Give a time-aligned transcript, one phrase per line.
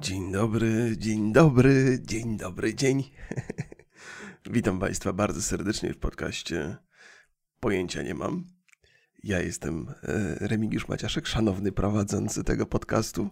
[0.00, 3.10] Dzień dobry, dzień dobry, dzień dobry, dzień.
[4.50, 6.76] Witam Państwa bardzo serdecznie w podcaście
[7.60, 8.44] Pojęcia nie mam.
[9.24, 13.30] Ja jestem e, Remigiusz Maciaszek, szanowny prowadzący tego podcastu.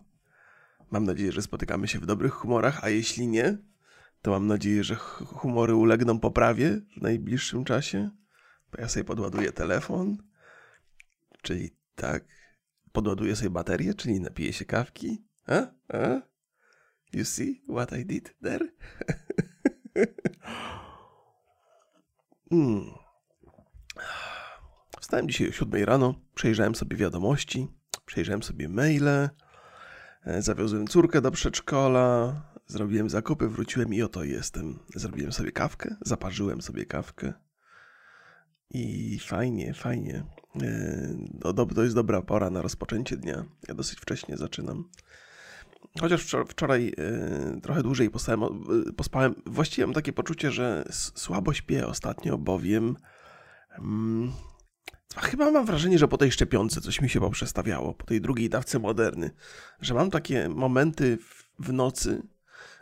[0.91, 3.59] Mam nadzieję, że spotykamy się w dobrych humorach, a jeśli nie,
[4.23, 8.11] to mam nadzieję, że humory ulegną poprawie w najbliższym czasie.
[8.73, 10.17] Bo ja sobie podładuję telefon,
[11.43, 12.25] czyli tak,
[12.93, 15.25] podładuję sobie baterię, czyli napiję się kawki.
[15.47, 15.67] A?
[15.89, 16.32] A?
[17.13, 18.69] You see what I did there?
[22.51, 22.91] mm.
[25.01, 27.69] Wstałem dzisiaj o 7 rano, przejrzałem sobie wiadomości,
[28.07, 29.29] przejrzałem sobie maile,
[30.25, 34.79] e, zawiozłem córkę do przedszkola, zrobiłem zakupy, wróciłem i oto jestem.
[34.95, 37.33] Zrobiłem sobie kawkę, zaparzyłem sobie kawkę
[38.71, 40.25] i fajnie, fajnie.
[40.63, 43.45] E, to jest dobra pora na rozpoczęcie dnia.
[43.69, 44.91] Ja dosyć wcześnie zaczynam.
[46.01, 51.87] Chociaż wczoraj yy, trochę dłużej pospałem, yy, pospałem, właściwie mam takie poczucie, że słabo śpię
[51.87, 52.97] ostatnio, bowiem
[53.79, 54.53] yy,
[55.21, 58.79] chyba mam wrażenie, że po tej szczepionce coś mi się poprzestawiało, po tej drugiej dawce
[58.79, 59.31] moderny,
[59.81, 61.19] że mam takie momenty
[61.59, 62.23] w, nocy,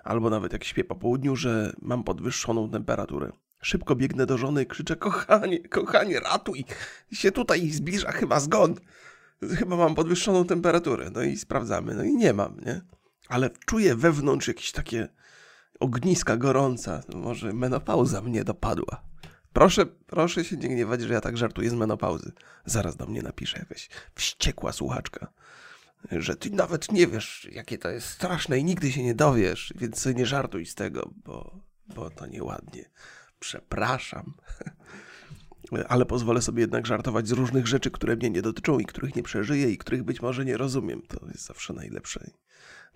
[0.04, 3.32] albo nawet jak śpię po południu, że mam podwyższoną temperaturę.
[3.62, 6.64] Szybko biegnę do żony krzyczę, kochanie, kochanie, ratuj,
[7.12, 8.74] się tutaj zbliża chyba zgon
[9.58, 11.10] chyba mam podwyższoną temperaturę.
[11.14, 11.94] No i sprawdzamy.
[11.94, 12.80] No i nie mam, nie?
[13.28, 15.08] Ale czuję wewnątrz jakieś takie
[15.80, 17.02] ogniska gorąca.
[17.14, 19.02] Może menopauza mnie dopadła.
[19.52, 22.32] Proszę, proszę się nie gniewać, że ja tak żartuję z menopauzy.
[22.64, 25.32] Zaraz do mnie napisze jakaś wściekła słuchaczka,
[26.10, 30.06] że ty nawet nie wiesz, jakie to jest straszne i nigdy się nie dowiesz, więc
[30.06, 31.60] nie żartuj z tego, bo,
[31.94, 32.84] bo to nieładnie.
[33.40, 34.34] Przepraszam.
[35.88, 39.22] ale pozwolę sobie jednak żartować z różnych rzeczy, które mnie nie dotyczą i których nie
[39.22, 41.02] przeżyję i których być może nie rozumiem.
[41.08, 42.30] To jest zawsze najlepsze.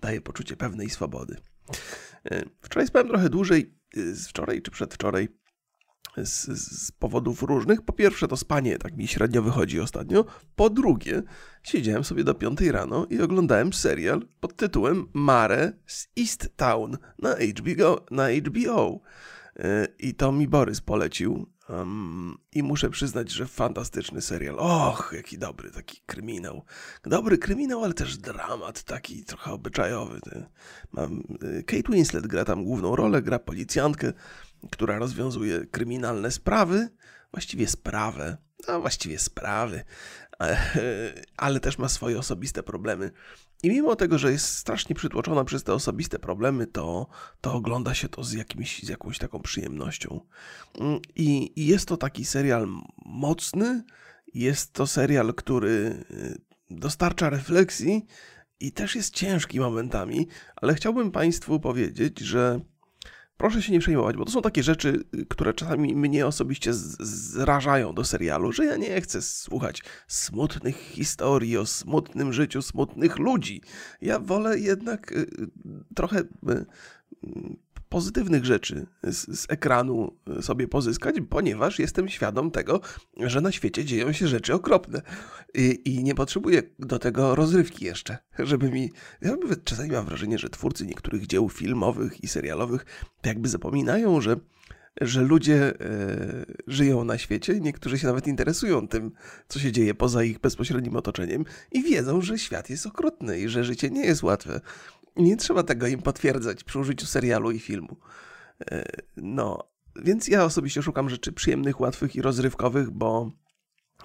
[0.01, 1.37] Daje poczucie pewnej swobody.
[2.31, 5.27] E, wczoraj spałem trochę dłużej, e, wczoraj czy przedwczoraj,
[6.17, 7.81] z, z, powodów różnych.
[7.81, 10.25] Po pierwsze, to spanie tak mi średnio wychodzi ostatnio.
[10.55, 11.23] Po drugie,
[11.63, 17.35] siedziałem sobie do piątej rano i oglądałem serial pod tytułem Mare z East Town na
[17.35, 18.05] HBO.
[18.11, 18.99] Na HBO.
[19.59, 21.54] E, I to mi Borys polecił.
[21.69, 24.55] Um, I muszę przyznać, że fantastyczny serial.
[24.59, 26.63] Och, jaki dobry, taki kryminał.
[27.03, 30.19] Dobry kryminał, ale też dramat, taki trochę obyczajowy.
[30.91, 34.13] Mam, y, Kate Winslet gra tam główną rolę, gra policjantkę,
[34.71, 36.89] która rozwiązuje kryminalne sprawy,
[37.31, 38.37] właściwie sprawę,
[38.67, 39.83] no właściwie sprawy,
[41.37, 43.11] ale też ma swoje osobiste problemy.
[43.63, 47.07] I mimo tego, że jest strasznie przytłoczona przez te osobiste problemy, to,
[47.41, 50.21] to ogląda się to z, jakimś, z jakąś taką przyjemnością.
[50.79, 52.67] Mm, I, I jest to taki serial
[53.05, 53.83] mocny,
[54.33, 58.05] jest to serial, który y, dostarcza refleksji
[58.59, 62.59] i też jest ciężki momentami, ale chciałbym Państwu powiedzieć, że
[63.37, 67.93] proszę się nie przejmować, bo to są takie rzeczy, y, które czasami mnie osobiście zrażają
[67.93, 73.61] do serialu, że ja nie chcę słuchać smutnych historii o smutnym życiu smutnych ludzi.
[74.01, 75.27] Ja wolę jednak y,
[75.95, 76.65] trochę y,
[77.89, 82.81] pozytywnych rzeczy z, z, ekranu sobie pozyskać, ponieważ jestem świadom tego,
[83.17, 85.01] że na świecie dzieją się rzeczy okropne
[85.53, 88.91] i, i nie potrzebuję do tego rozrywki jeszcze, żeby mi...
[89.21, 92.85] Ja czasami mam wrażenie, że twórcy niektórych dzieł filmowych i serialowych
[93.25, 94.35] jakby zapominają, że
[95.01, 99.11] że ludzie e, żyją na świecie, niektórzy się nawet interesują tym,
[99.47, 103.63] co się dzieje poza ich bezpośrednim otoczeniem i wiedzą, że świat jest okrutny i że
[103.63, 104.61] życie nie jest łatwe.
[105.17, 107.97] Nie trzeba tego im potwierdzać przy użyciu serialu i filmu.
[108.71, 108.85] E,
[109.17, 113.31] no, więc ja osobiście szukam rzeczy przyjemnych, łatwych i rozrywkowych, bo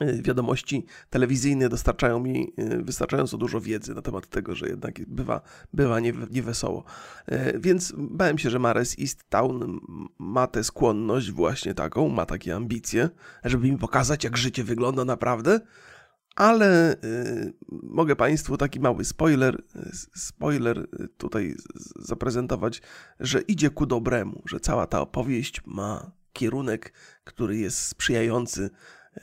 [0.00, 5.41] e, wiadomości telewizyjne dostarczają mi e, wystarczająco dużo wiedzy na temat tego, że jednak bywa,
[5.72, 6.00] bywa
[6.31, 6.84] niewesoło.
[7.60, 9.81] Więc bałem się, że Mares East Town
[10.19, 13.09] ma tę skłonność właśnie taką, ma takie ambicje,
[13.44, 15.60] żeby mi pokazać, jak życie wygląda naprawdę,
[16.36, 17.52] ale y,
[17.82, 19.62] mogę Państwu taki mały spoiler,
[20.16, 21.54] spoiler tutaj
[21.96, 22.82] zaprezentować,
[23.20, 26.93] że idzie ku dobremu, że cała ta opowieść ma kierunek,
[27.25, 28.70] który jest sprzyjający
[29.16, 29.20] y,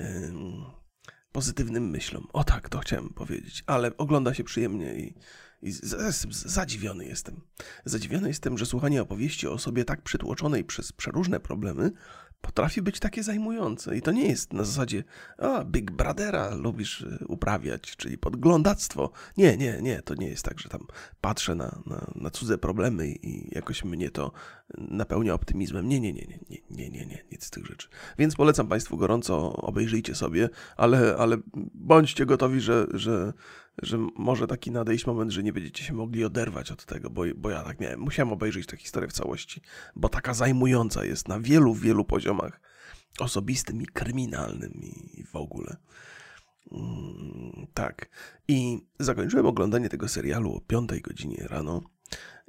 [1.31, 2.27] pozytywnym myślom.
[2.33, 5.15] O tak, to chciałem powiedzieć, ale ogląda się przyjemnie i,
[5.61, 5.71] i
[6.31, 7.41] zadziwiony jestem.
[7.85, 11.91] Zadziwiony jestem, że słuchanie opowieści o osobie tak przytłoczonej przez przeróżne problemy
[12.41, 13.97] potrafi być takie zajmujące.
[13.97, 15.03] I to nie jest na zasadzie,
[15.37, 19.11] a Big Brothera lubisz y, uprawiać, czyli podglądactwo.
[19.37, 20.87] Nie, nie, nie, to nie jest tak, że tam
[21.21, 24.31] patrzę na, na, na cudze problemy i jakoś mnie to
[24.77, 25.87] napełnia optymizmem.
[25.87, 27.87] Nie, nie, nie, nie, nie, nie, nie, nie, nic z tych rzeczy.
[28.17, 31.37] Więc polecam Państwu gorąco, obejrzyjcie sobie, ale, ale
[31.73, 33.33] bądźcie gotowi, że, że,
[33.81, 37.49] że może taki nadejść moment, że nie będziecie się mogli oderwać od tego, bo, bo
[37.49, 37.99] ja tak miałem.
[37.99, 39.61] Musiałem obejrzeć tę historię w całości,
[39.95, 42.61] bo taka zajmująca jest na wielu, wielu poziomach
[43.19, 45.77] osobistym i kryminalnym i w ogóle.
[46.71, 48.09] Mm, tak.
[48.47, 51.81] I zakończyłem oglądanie tego serialu o 5 godzinie rano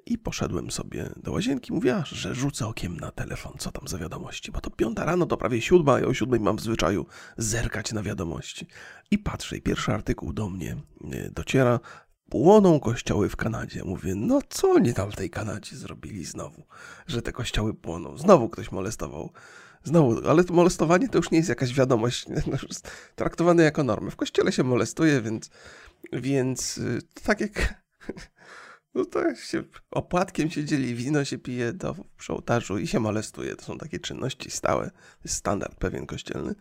[0.09, 1.73] i poszedłem sobie do łazienki.
[1.73, 5.37] Mówię, że rzucę okiem na telefon, co tam za wiadomości, bo to piąta rano, to
[5.37, 7.07] prawie siódma, i o siódmej mam w zwyczaju
[7.37, 8.67] zerkać na wiadomości.
[9.11, 10.77] I patrzę, i pierwszy artykuł do mnie
[11.13, 11.81] e, dociera.
[12.31, 13.85] Płoną kościoły w Kanadzie.
[13.85, 16.67] Mówię, no co oni tam w tej Kanadzie zrobili znowu,
[17.07, 18.19] że te kościoły płoną.
[18.19, 19.33] Znowu ktoś molestował.
[19.85, 22.27] Znowu, ale to molestowanie to już nie jest jakaś wiadomość,
[22.69, 24.11] jest traktowane jako normę.
[24.11, 25.51] W kościele się molestuje, więc,
[26.13, 27.75] więc y, tak jak
[28.99, 33.57] no to się opłatkiem się dzieli, wino się pije do, przy ołtarzu i się molestuje.
[33.57, 34.91] To są takie czynności stałe.
[35.25, 36.55] Jest standard pewien kościelny.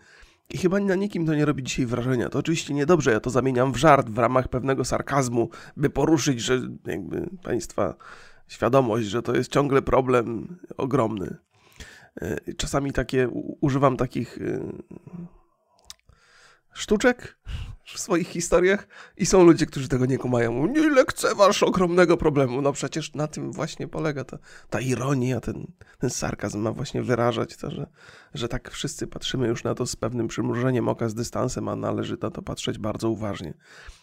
[0.49, 2.29] I chyba na nikim to nie robi dzisiaj wrażenia.
[2.29, 6.61] To oczywiście niedobrze, ja to zamieniam w żart w ramach pewnego sarkazmu, by poruszyć, że
[6.85, 7.95] jakby państwa
[8.47, 11.37] świadomość, że to jest ciągle problem ogromny.
[12.21, 13.29] E, czasami takie,
[13.61, 14.59] używam takich e,
[16.77, 17.37] sztuczek
[17.95, 18.87] w swoich historiach
[19.17, 20.67] i są ludzie, którzy tego nie kumają.
[20.67, 22.61] Nie lekceważ ogromnego problemu.
[22.61, 24.37] No przecież na tym właśnie polega ta,
[24.69, 27.87] ta ironia, ten, ten sarkazm ma właśnie wyrażać to, że,
[28.33, 32.17] że tak wszyscy patrzymy już na to z pewnym przymrużeniem oka, z dystansem, a należy
[32.21, 33.53] na to patrzeć bardzo uważnie.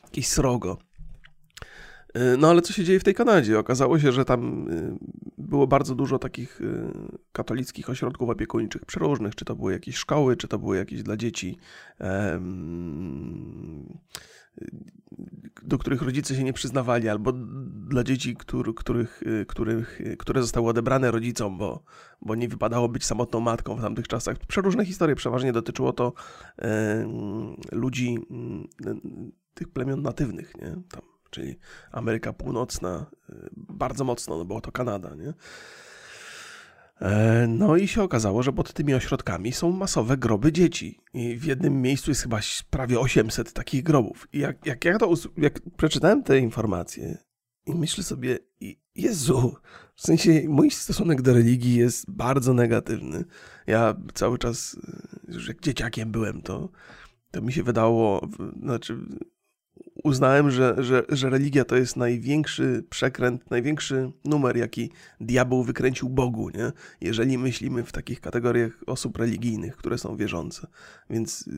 [0.05, 0.79] Jakieś srogo.
[2.17, 3.59] Y, no ale co się dzieje w tej Kanadzie?
[3.59, 4.99] Okazało się, że tam y,
[5.39, 6.93] było bardzo dużo takich y,
[7.33, 11.59] katolickich ośrodków opiekuńczych przeróżnych, czy to były jakieś szkoły, czy to były jakieś dla dzieci,
[15.63, 17.33] do których rodzice się nie przyznawali, albo
[17.89, 21.83] dla dzieci, który, których, których, które zostały odebrane rodzicom, bo,
[22.23, 24.39] bo nie wypadało być samotną matką w tamtych czasach.
[24.49, 26.13] Przeróżne historie, przeważnie dotyczyło to
[27.73, 28.19] ludzi,
[29.55, 30.77] tych plemion natywnych, nie?
[30.89, 31.57] Tam czyli
[31.93, 35.33] Ameryka Północna, y, bardzo mocno, no było to Kanada, nie?
[37.01, 41.01] E, no i się okazało, że pod tymi ośrodkami są masowe groby dzieci.
[41.15, 42.41] I w jednym miejscu jest chyba
[42.71, 44.29] prawie 800 takich grobów.
[44.33, 47.19] I jak, jak ja to jak przeczytałem te informacje
[47.67, 48.39] i myślę sobie,
[48.95, 49.57] Jezu,
[49.95, 53.25] w sensie mój stosunek do religii jest bardzo negatywny.
[53.67, 54.77] Ja cały czas,
[55.29, 56.69] już jak dzieciakiem byłem, to,
[57.31, 58.29] to mi się wydało,
[58.63, 58.99] znaczy
[60.05, 64.91] uznałem, że, że, że religia to jest największy przekręt, największy numer, jaki
[65.21, 66.73] diabeł wykręcił Bogu, nie?
[67.01, 70.67] jeżeli myślimy w takich kategoriach osób religijnych, które są wierzące.
[71.11, 71.49] Więc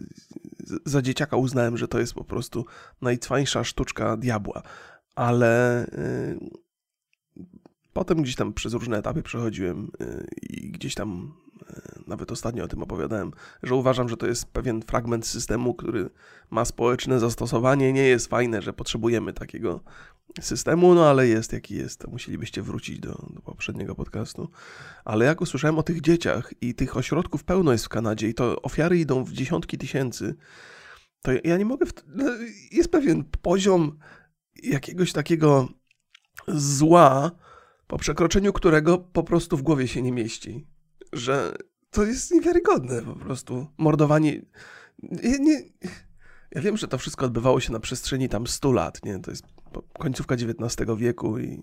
[0.84, 2.64] za dzieciaka uznałem, że to jest po prostu
[3.02, 4.62] najcwańsza sztuczka diabła.
[5.14, 5.87] Ale
[7.37, 7.44] yy,
[7.92, 11.34] potem gdzieś tam przez różne etapy przechodziłem yy, i gdzieś tam
[12.06, 13.31] nawet ostatnio o tym opowiadałem,
[13.62, 16.11] że uważam, że to jest pewien fragment systemu, który
[16.50, 17.93] ma społeczne zastosowanie.
[17.93, 19.81] Nie jest fajne, że potrzebujemy takiego
[20.41, 22.00] systemu, no ale jest jaki jest.
[22.00, 24.50] To musielibyście wrócić do, do poprzedniego podcastu.
[25.05, 28.62] Ale jak usłyszałem o tych dzieciach i tych ośrodków pełno jest w Kanadzie i to
[28.62, 30.35] ofiary idą w dziesiątki tysięcy,
[31.23, 31.87] to ja nie mogę.
[31.87, 31.93] W...
[32.06, 32.25] No,
[32.73, 33.99] jest pewien poziom
[34.62, 35.69] jakiegoś takiego
[36.49, 37.31] zła,
[37.87, 40.67] po przekroczeniu którego po prostu w głowie się nie mieści
[41.12, 41.56] że
[41.91, 43.67] to jest niewiarygodne po prostu.
[43.79, 44.43] Mordowanie.
[45.23, 45.62] Ja, nie,
[46.50, 49.19] ja wiem, że to wszystko odbywało się na przestrzeni tam 100 lat, nie?
[49.19, 49.44] To jest
[49.99, 51.62] końcówka XIX wieku i.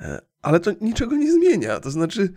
[0.00, 1.80] E, ale to niczego nie zmienia.
[1.80, 2.32] To znaczy,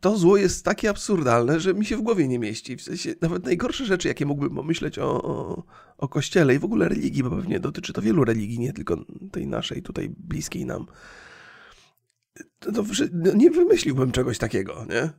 [0.00, 2.76] to zło jest takie absurdalne, że mi się w głowie nie mieści.
[2.76, 5.64] W sensie, nawet najgorsze rzeczy, jakie mógłbym pomyśleć o, o,
[5.98, 9.46] o kościele i w ogóle religii, bo pewnie dotyczy to wielu religii, nie tylko tej
[9.46, 10.86] naszej, tutaj bliskiej nam.
[12.58, 15.10] To, to, no, nie wymyśliłbym czegoś takiego, nie?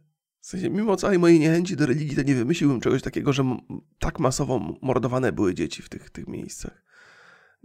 [0.41, 3.57] W sensie, mimo całej mojej niechęci do religii, to nie wymyśliłbym czegoś takiego, że
[3.99, 6.83] tak masowo mordowane były dzieci w tych, tych miejscach.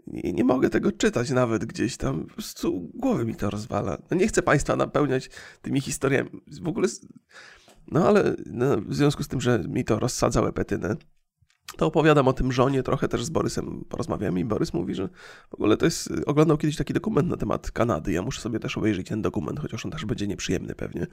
[0.06, 2.26] Nie, nie mogę tego czytać nawet gdzieś tam.
[2.26, 3.98] Po prostu głowy mi to rozwala.
[4.10, 5.30] No nie chcę Państwa napełniać
[5.62, 6.30] tymi historiami.
[6.62, 6.88] W ogóle.
[7.88, 10.96] No ale no, w związku z tym, że mi to rozsadza łepetynę,
[11.76, 15.08] to opowiadam o tym żonie, trochę też z Borysem porozmawiam i Borys mówi, że
[15.50, 18.78] w ogóle to jest, oglądał kiedyś taki dokument na temat Kanady, ja muszę sobie też
[18.78, 21.06] obejrzeć ten dokument, chociaż on też będzie nieprzyjemny pewnie,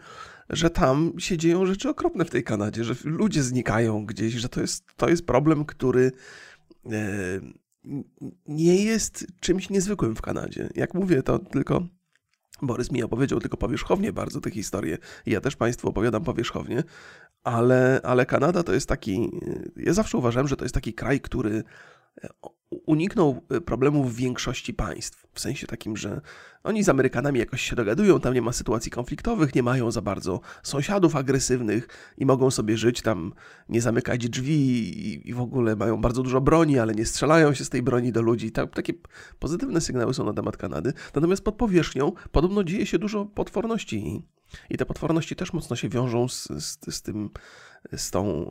[0.49, 4.61] że tam się dzieją rzeczy okropne w tej Kanadzie, że ludzie znikają gdzieś, że to
[4.61, 6.11] jest, to jest problem, który
[6.85, 6.91] e,
[8.47, 10.69] nie jest czymś niezwykłym w Kanadzie.
[10.75, 11.87] Jak mówię, to tylko
[12.61, 14.97] Borys mi opowiedział tylko powierzchownie bardzo tę historię.
[15.25, 16.83] Ja też Państwu opowiadam powierzchownie,
[17.43, 19.31] ale, ale Kanada to jest taki.
[19.77, 21.63] Ja zawsze uważałem, że to jest taki kraj, który
[22.85, 25.27] uniknął y, problemów w większości państw.
[25.33, 26.21] W sensie takim, że
[26.63, 30.41] oni z Amerykanami jakoś się dogadują, tam nie ma sytuacji konfliktowych, nie mają za bardzo
[30.63, 33.33] sąsiadów agresywnych i mogą sobie żyć tam,
[33.69, 37.69] nie zamykać drzwi i w ogóle mają bardzo dużo broni, ale nie strzelają się z
[37.69, 38.51] tej broni do ludzi.
[38.51, 38.93] Takie
[39.39, 40.93] pozytywne sygnały są na temat Kanady.
[41.15, 44.23] Natomiast pod powierzchnią podobno dzieje się dużo potworności
[44.69, 47.29] i te potworności też mocno się wiążą z, z, z tym,
[47.97, 48.45] z tą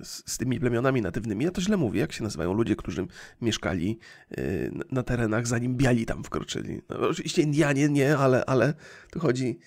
[0.00, 1.44] z, z, tymi plemionami natywnymi.
[1.44, 3.06] Ja to źle mówię, jak się nazywają ludzie, którzy
[3.40, 3.98] mieszkali
[4.38, 6.82] y, na terenach, zanim biali tam wkroczyli.
[6.88, 8.74] No, oczywiście Indianie nie, ale, ale
[9.10, 9.58] tu chodzi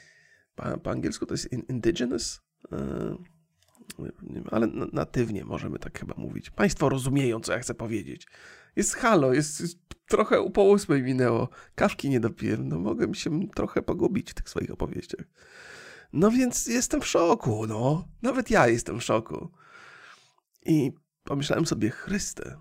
[0.55, 2.77] po, po angielsku to jest indigenous, y,
[4.51, 6.49] ale natywnie możemy tak chyba mówić.
[6.49, 8.27] Państwo rozumieją, co ja chcę powiedzieć.
[8.75, 11.49] Jest halo, jest, jest trochę po ósmej minęło.
[11.75, 15.25] Kawki nie dopiłem, no mogłem się trochę pogubić w tych swoich opowieściach.
[16.13, 18.07] No więc jestem w szoku, no.
[18.21, 19.49] Nawet ja jestem w szoku.
[20.65, 20.91] I
[21.23, 22.57] pomyślałem sobie, Chryste,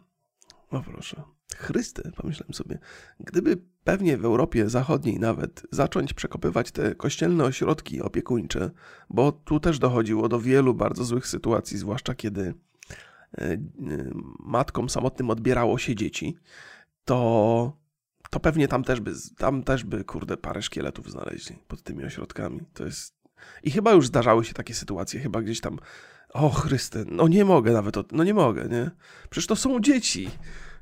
[0.70, 1.22] o proszę,
[1.56, 2.78] Chryste, pomyślałem sobie,
[3.20, 8.70] gdyby pewnie w Europie Zachodniej nawet zacząć przekopywać te kościelne ośrodki opiekuńcze,
[9.10, 12.54] bo tu też dochodziło do wielu bardzo złych sytuacji, zwłaszcza kiedy
[14.40, 16.36] matkom samotnym odbierało się dzieci,
[17.04, 17.76] to,
[18.30, 22.60] to pewnie tam też by, tam też by, kurde, parę szkieletów znaleźli pod tymi ośrodkami.
[22.74, 23.14] To jest...
[23.62, 25.78] I chyba już zdarzały się takie sytuacje, chyba gdzieś tam
[26.28, 28.90] o Chryste, no nie mogę nawet, o, no nie mogę, nie?
[29.30, 30.30] Przecież to są dzieci.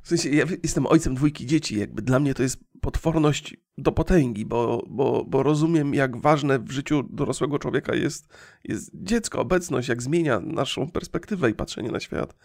[0.02, 4.44] W sensie, ja jestem ojcem dwójki dzieci, jakby dla mnie to jest potworność do potęgi,
[4.44, 8.28] bo, bo, bo rozumiem, jak ważne w życiu dorosłego człowieka jest,
[8.64, 12.36] jest dziecko, obecność, jak zmienia naszą perspektywę i patrzenie na świat.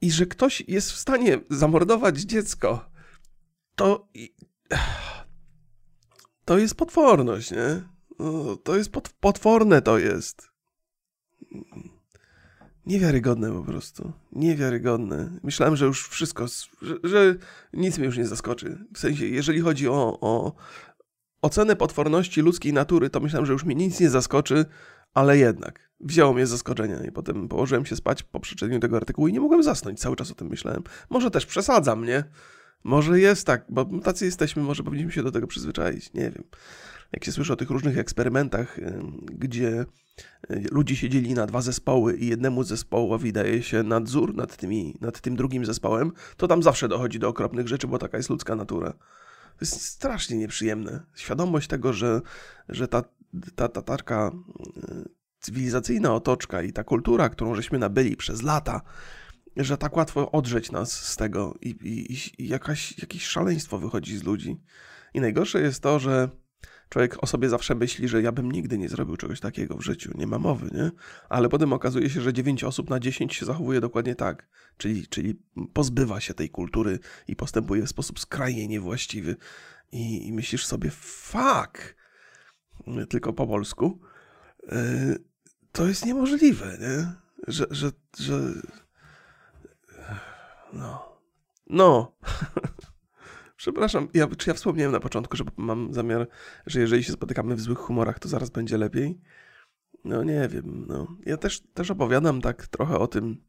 [0.00, 2.90] I że ktoś jest w stanie zamordować dziecko,
[3.74, 4.08] to.
[6.44, 7.82] To jest potworność, nie?
[8.18, 10.50] No, to jest pot, potworne, to jest.
[12.86, 14.12] Niewiarygodne po prostu.
[14.32, 15.30] Niewiarygodne.
[15.42, 16.46] Myślałem, że już wszystko,
[16.82, 17.34] że, że,
[17.72, 18.78] nic mnie już nie zaskoczy.
[18.94, 20.52] W sensie, jeżeli chodzi o, o
[21.42, 24.64] ocenę potworności ludzkiej natury, to myślałem, że już mnie nic nie zaskoczy,
[25.14, 29.28] ale jednak wzięło mnie z zaskoczenia i potem położyłem się spać po przeczytaniu tego artykułu
[29.28, 30.00] i nie mogłem zasnąć.
[30.00, 30.82] Cały czas o tym myślałem.
[31.10, 32.24] Może też przesadzam, nie?
[32.86, 36.12] Może jest tak, bo tacy jesteśmy, może powinniśmy się do tego przyzwyczaić.
[36.14, 36.44] Nie wiem
[37.12, 38.78] jak się słyszy o tych różnych eksperymentach,
[39.22, 39.84] gdzie
[40.50, 45.20] e, ludzie siedzieli na dwa zespoły i jednemu zespołowi daje się nadzór nad, tymi, nad
[45.20, 48.92] tym drugim zespołem, to tam zawsze dochodzi do okropnych rzeczy, bo taka jest ludzka natura.
[48.92, 51.02] To jest strasznie nieprzyjemne.
[51.14, 52.20] Świadomość tego, że,
[52.68, 53.02] że ta,
[53.54, 55.04] ta, ta taka e,
[55.40, 58.80] cywilizacyjna otoczka i ta kultura, którą żeśmy nabyli przez lata,
[59.56, 64.22] że tak łatwo odrzeć nas z tego i, i, i jakaś, jakieś szaleństwo wychodzi z
[64.22, 64.60] ludzi.
[65.14, 66.28] I najgorsze jest to, że
[66.88, 70.10] człowiek o sobie zawsze myśli, że ja bym nigdy nie zrobił czegoś takiego w życiu,
[70.14, 70.90] nie ma mowy, nie?
[71.28, 75.42] Ale potem okazuje się, że 9 osób na 10 się zachowuje dokładnie tak, czyli, czyli
[75.72, 76.98] pozbywa się tej kultury
[77.28, 79.36] i postępuje w sposób skrajnie niewłaściwy.
[79.92, 81.96] I, i myślisz sobie, fuck,
[83.08, 84.00] tylko po polsku,
[84.62, 85.18] yy,
[85.72, 87.12] to jest niemożliwe, nie?
[87.48, 88.54] Że, że, że...
[90.76, 91.16] No.
[91.66, 92.16] No.
[93.56, 96.28] Przepraszam, ja, czy ja wspomniałem na początku, że mam zamiar,
[96.66, 99.20] że jeżeli się spotykamy w złych humorach, to zaraz będzie lepiej?
[100.04, 101.16] No nie wiem, no.
[101.26, 103.44] Ja też, też opowiadam tak trochę o tym.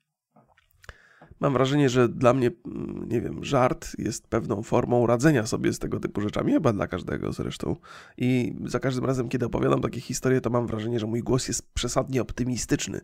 [1.40, 5.80] Mam wrażenie, że dla mnie, mm, nie wiem, żart jest pewną formą radzenia sobie z
[5.80, 7.76] tego typu rzeczami, chyba dla każdego zresztą.
[8.18, 11.74] I za każdym razem, kiedy opowiadam takie historie, to mam wrażenie, że mój głos jest
[11.74, 13.02] przesadnie optymistyczny.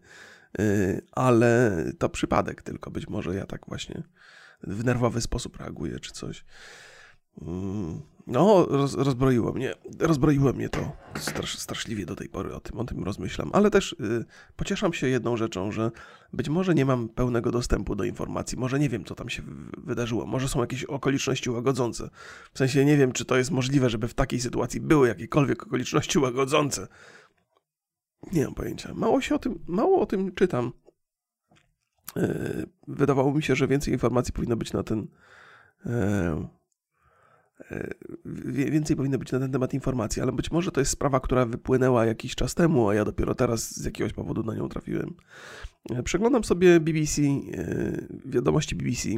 [0.58, 4.04] Yy, ale to przypadek tylko, być może ja tak właśnie
[4.63, 6.46] w nerwowy sposób reaguję czy coś.
[7.42, 12.80] Mm, no, roz, rozbroiło mnie, rozbroiło mnie to strasz, straszliwie do tej pory, o tym,
[12.80, 14.25] o tym rozmyślam, ale też y,
[14.56, 15.92] pocieszam się jedną rzeczą, że
[16.34, 19.44] być może nie mam pełnego dostępu do informacji, może nie wiem, co tam się
[19.78, 22.10] wydarzyło, może są jakieś okoliczności łagodzące,
[22.54, 26.20] w sensie nie wiem, czy to jest możliwe, żeby w takiej sytuacji były jakiekolwiek okoliczności
[26.20, 26.88] łagodzące.
[28.32, 30.72] Nie mam pojęcia, mało się o tym, mało o tym czytam.
[32.18, 35.08] Y, wydawało mi się, że więcej informacji powinno być na ten...
[35.86, 36.62] E,
[38.46, 42.05] więcej powinno być na ten temat informacji, ale być może to jest sprawa, która wypłynęła
[42.05, 45.13] jakiś czas temu, a ja dopiero teraz z jakiegoś powodu na nią trafiłem.
[45.91, 49.10] E, przeglądam sobie BBC, e, wiadomości BBC.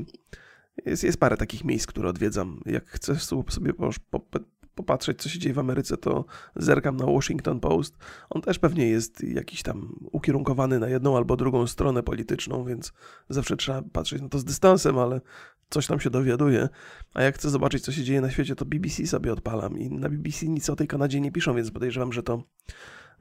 [0.85, 2.61] Jest, jest parę takich miejsc, które odwiedzam.
[2.65, 4.39] Jak chcesz sobie po, po,
[4.75, 6.25] popatrzeć, co się dzieje w Ameryce, to
[6.55, 7.97] zerkam na Washington Post.
[8.29, 12.93] On też pewnie jest jakiś tam ukierunkowany na jedną albo drugą stronę polityczną, więc
[13.29, 15.21] zawsze trzeba patrzeć na to z dystansem, ale
[15.69, 16.69] coś tam się dowiaduje.
[17.13, 20.10] A jak chcę zobaczyć, co się dzieje na świecie, to BBC sobie odpalam i na
[20.10, 22.43] BBC nic o tej Kanadzie nie piszą, więc podejrzewam, że to,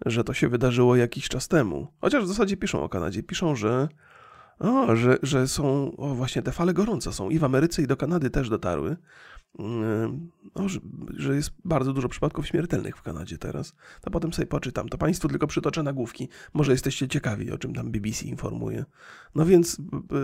[0.06, 1.86] że to się wydarzyło jakiś czas temu.
[2.00, 3.22] Chociaż w zasadzie piszą o Kanadzie.
[3.22, 3.88] Piszą, że
[4.58, 7.96] O, że, że są, o właśnie te fale gorąca są i w Ameryce i do
[7.96, 8.96] Kanady też dotarły.
[10.54, 10.80] No, że,
[11.16, 13.74] że, jest bardzo dużo przypadków śmiertelnych w Kanadzie teraz.
[14.00, 14.88] To potem sobie poczytam.
[14.88, 16.28] To Państwu tylko przytoczę nagłówki.
[16.54, 18.84] Może jesteście ciekawi, o czym tam BBC informuje.
[19.34, 19.76] No więc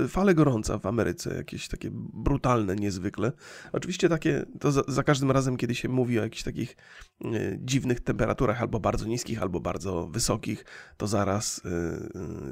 [0.09, 3.33] fale gorąca w Ameryce, jakieś takie brutalne niezwykle.
[3.73, 6.77] Oczywiście takie, to za, za każdym razem, kiedy się mówi o jakichś takich
[7.25, 10.65] y, dziwnych temperaturach, albo bardzo niskich, albo bardzo wysokich,
[10.97, 11.69] to zaraz y,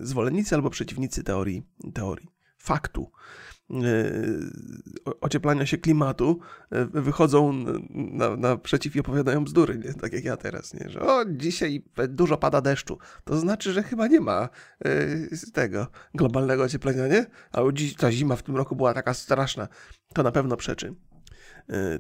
[0.03, 1.63] y, zwolennicy albo przeciwnicy teorii,
[1.95, 3.11] teorii faktu
[3.71, 9.95] E, ocieplania się klimatu e, wychodzą na, naprzeciw i opowiadają bzdury, nie?
[9.95, 10.89] tak jak ja teraz, nie?
[10.89, 14.49] że o, dzisiaj dużo pada deszczu, to znaczy, że chyba nie ma
[14.87, 17.27] y, tego globalnego ocieplenia, nie?
[17.53, 19.69] A dziś, ta zima w tym roku była taka straszna,
[20.15, 20.95] to na pewno przeczy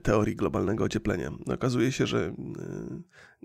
[0.02, 1.30] teorii globalnego ocieplenia.
[1.54, 2.32] Okazuje się, że y,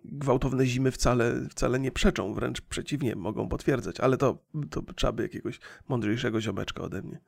[0.06, 4.38] gwałtowne zimy wcale, wcale nie przeczą, wręcz przeciwnie, mogą potwierdzać, ale to,
[4.70, 7.20] to trzeba by jakiegoś mądrzejszego ziomeczka ode mnie.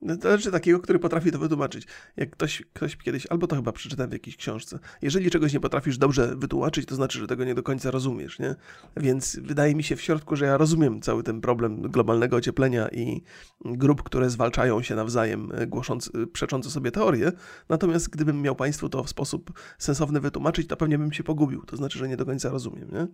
[0.00, 1.86] No, znaczy takiego, który potrafi to wytłumaczyć.
[2.16, 5.98] Jak ktoś, ktoś kiedyś, albo to chyba przeczytałem w jakiejś książce, jeżeli czegoś nie potrafisz
[5.98, 8.54] dobrze wytłumaczyć, to znaczy, że tego nie do końca rozumiesz, nie?
[8.96, 13.22] Więc wydaje mi się w środku, że ja rozumiem cały ten problem globalnego ocieplenia i
[13.64, 17.32] grup, które zwalczają się nawzajem, e, głosząc, e, przeczące sobie teorie.
[17.68, 21.62] Natomiast gdybym miał Państwu to w sposób sensowny wytłumaczyć, to pewnie bym się pogubił.
[21.62, 23.06] To znaczy, że nie do końca rozumiem, nie?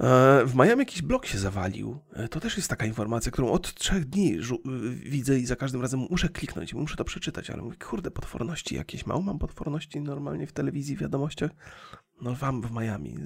[0.00, 2.00] E, w Miami jakiś blok się zawalił.
[2.12, 4.38] E, to też jest taka informacja, którą od trzech dni
[4.94, 9.06] widzę i za każdym razem muszę kliknąć, muszę to przeczytać, ale mówię, kurde, potworności jakieś.
[9.06, 11.50] Mało mam potworności normalnie w telewizji, w wiadomościach.
[12.20, 13.16] No wam w Miami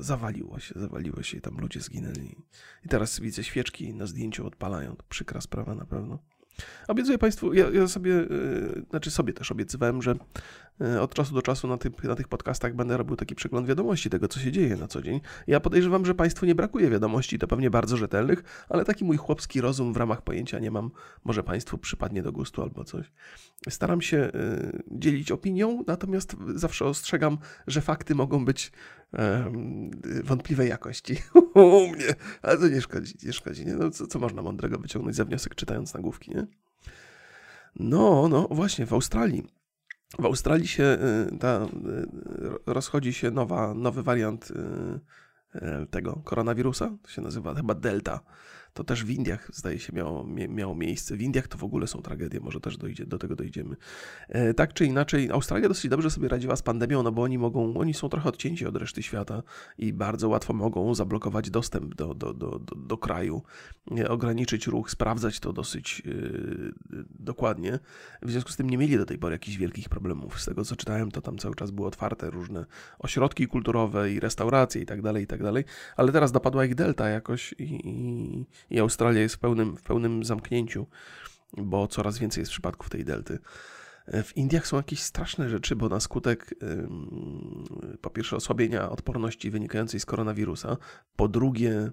[0.00, 2.36] zawaliło się, zawaliło się i tam ludzie zginęli.
[2.84, 4.96] I teraz widzę świeczki na zdjęciu odpalają.
[4.96, 6.18] To przykra sprawa na pewno.
[6.88, 10.14] Obiecuję Państwu, ja, ja sobie, yy, znaczy sobie też obiecywałem, że
[10.80, 14.10] yy, od czasu do czasu na, ty, na tych podcastach będę robił taki przegląd wiadomości
[14.10, 15.20] tego, co się dzieje na co dzień.
[15.46, 19.60] Ja podejrzewam, że Państwu nie brakuje wiadomości, to pewnie bardzo rzetelnych, ale taki mój chłopski
[19.60, 20.90] rozum w ramach pojęcia nie mam,
[21.24, 23.12] może Państwu przypadnie do gustu albo coś.
[23.68, 28.72] Staram się yy, dzielić opinią, natomiast zawsze ostrzegam, że fakty mogą być
[30.24, 31.16] wątpliwej jakości
[31.54, 33.66] u mnie, ale to nie szkodzi, nie szkodzi.
[33.66, 33.74] Nie?
[33.74, 36.46] No, co, co można mądrego wyciągnąć za wniosek czytając nagłówki, nie?
[37.76, 39.44] No, no, właśnie, w Australii.
[40.18, 40.98] W Australii się
[41.32, 41.68] y, ta, y,
[42.66, 48.20] rozchodzi się nowa, nowy wariant y, tego koronawirusa, to się nazywa chyba Delta
[48.74, 51.16] to też w Indiach, zdaje się, miało, miało miejsce.
[51.16, 53.76] W Indiach to w ogóle są tragedie, może też dojdzie, do tego dojdziemy.
[54.28, 57.76] E, tak czy inaczej, Australia dosyć dobrze sobie radziła z pandemią, no bo oni mogą,
[57.76, 59.42] oni są trochę odcięci od reszty świata
[59.78, 63.42] i bardzo łatwo mogą zablokować dostęp do, do, do, do, do kraju,
[64.08, 66.72] ograniczyć ruch, sprawdzać to dosyć yy,
[67.10, 67.78] dokładnie.
[68.22, 70.40] W związku z tym nie mieli do tej pory jakichś wielkich problemów.
[70.40, 72.66] Z tego co czytałem, to tam cały czas były otwarte różne
[72.98, 75.64] ośrodki kulturowe i restauracje i tak dalej, i tak dalej,
[75.96, 80.24] ale teraz dopadła ich delta jakoś i, i, i Australia jest w pełnym, w pełnym
[80.24, 80.86] zamknięciu,
[81.56, 83.38] bo coraz więcej jest przypadków tej delty.
[84.24, 86.54] W Indiach są jakieś straszne rzeczy, bo na skutek
[88.00, 90.76] po pierwsze osłabienia odporności wynikającej z koronawirusa,
[91.16, 91.90] po drugie,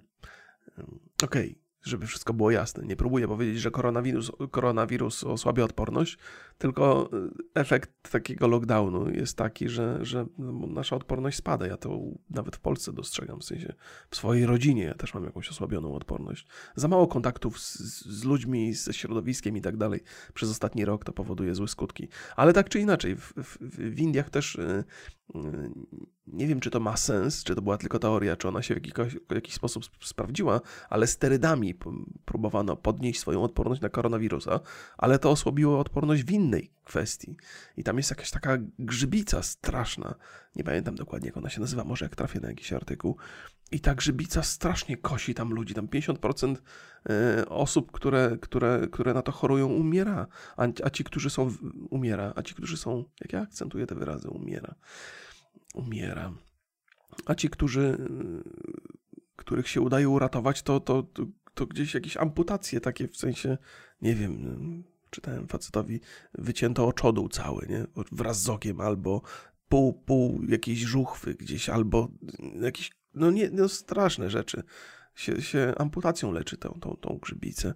[1.23, 2.85] okej, okay, żeby wszystko było jasne.
[2.85, 6.17] Nie próbuję powiedzieć, że koronawirus, koronawirus osłabia odporność,
[6.57, 7.09] tylko
[7.55, 10.25] e, efekt takiego lockdownu jest taki, że, że
[10.67, 11.67] nasza odporność spada.
[11.67, 13.73] Ja to nawet w Polsce dostrzegam, w sensie
[14.09, 16.47] w swojej rodzinie ja też mam jakąś osłabioną odporność.
[16.75, 19.99] Za mało kontaktów z, z ludźmi, ze środowiskiem i tak dalej
[20.33, 22.07] przez ostatni rok to powoduje złe skutki.
[22.35, 23.57] Ale tak czy inaczej, w, w,
[23.95, 24.83] w Indiach też e,
[26.27, 28.77] nie wiem, czy to ma sens, czy to była tylko teoria, czy ona się w
[28.77, 28.93] jakiś,
[29.29, 31.75] w jakiś sposób sprawdziła, ale sterydami
[32.25, 34.59] próbowano podnieść swoją odporność na koronawirusa,
[34.97, 37.37] ale to osłabiło odporność w innej kwestii.
[37.77, 40.15] I tam jest jakaś taka grzybica straszna.
[40.55, 43.17] Nie pamiętam dokładnie, jak ona się nazywa, może jak trafię na jakiś artykuł.
[43.71, 45.73] I ta grzybica strasznie kosi tam ludzi.
[45.73, 46.55] Tam 50%
[47.09, 50.27] e, osób, które, które, które na to chorują, umiera.
[50.57, 51.51] A, a ci, którzy są,
[51.89, 52.33] umiera.
[52.35, 54.75] A ci, którzy są, jak ja akcentuję te wyrazy, umiera.
[55.73, 56.33] Umiera.
[57.25, 57.97] A ci, którzy,
[59.35, 63.57] których się udaje uratować, to, to, to, to gdzieś jakieś amputacje takie, w sensie,
[64.01, 64.83] nie wiem,
[65.17, 66.01] czytałem facetowi,
[66.33, 67.85] wycięto oczodół cały, nie?
[68.11, 69.21] Wraz z okiem, albo
[69.69, 72.11] pół, pół jakiejś żuchwy gdzieś, albo
[72.61, 74.63] jakieś, no nie, no straszne rzeczy.
[75.15, 77.73] Się, się amputacją leczy tą, tą, tą grzybicę.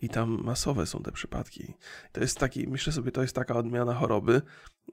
[0.00, 1.74] I tam masowe są te przypadki.
[2.12, 4.42] To jest taki, myślę sobie, to jest taka odmiana choroby.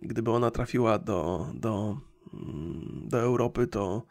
[0.02, 1.98] Gdyby ona trafiła do, do,
[2.34, 4.06] mm, do Europy, to,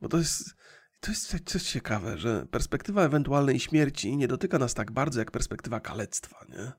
[0.00, 0.56] bo to jest,
[1.00, 5.80] to jest coś ciekawe, że perspektywa ewentualnej śmierci nie dotyka nas tak bardzo jak perspektywa
[5.80, 6.72] kalectwa, nie?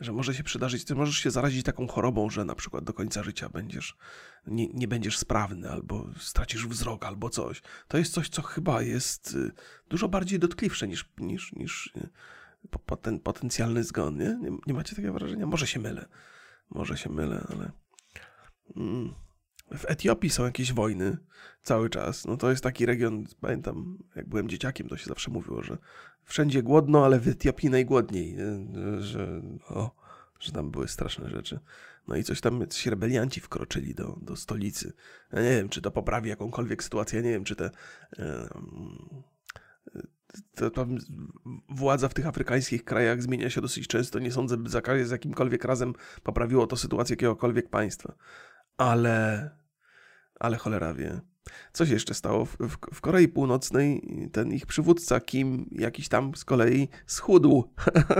[0.00, 3.22] Że może się przydarzyć, ty możesz się zarazić taką chorobą, że na przykład do końca
[3.22, 3.96] życia będziesz,
[4.46, 7.62] nie, nie będziesz sprawny, albo stracisz wzrok, albo coś.
[7.88, 9.52] To jest coś, co chyba jest y,
[9.88, 12.08] dużo bardziej dotkliwsze niż, niż, niż y,
[12.86, 14.38] poten, potencjalny zgon, nie?
[14.42, 14.50] nie?
[14.66, 14.74] nie?
[14.74, 15.46] macie takiego wrażenia?
[15.46, 16.08] Może się mylę.
[16.70, 17.70] Może się mylę, ale...
[18.76, 19.14] Mm.
[19.78, 21.16] W Etiopii są jakieś wojny
[21.62, 22.24] cały czas.
[22.26, 25.78] No to jest taki region, pamiętam, jak byłem dzieciakiem, to się zawsze mówiło, że
[26.24, 28.36] wszędzie głodno, ale w Etiopii najgłodniej.
[28.98, 29.90] Że, o,
[30.40, 31.60] że tam były straszne rzeczy.
[32.08, 34.92] No i coś tam, ci rebelianci wkroczyli do, do stolicy.
[35.32, 37.70] Ja nie wiem, czy to poprawi jakąkolwiek sytuację, ja nie wiem, czy te...
[40.54, 40.86] To, to,
[41.68, 44.18] władza w tych afrykańskich krajach zmienia się dosyć często.
[44.18, 48.14] Nie sądzę, by za, z jakimkolwiek razem poprawiło to sytuację jakiegokolwiek państwa.
[48.76, 49.50] Ale
[50.40, 51.20] ale cholera wie.
[51.72, 52.44] Co się jeszcze stało?
[52.44, 57.74] W, w, w, Korei Północnej ten ich przywódca Kim jakiś tam z kolei schudł.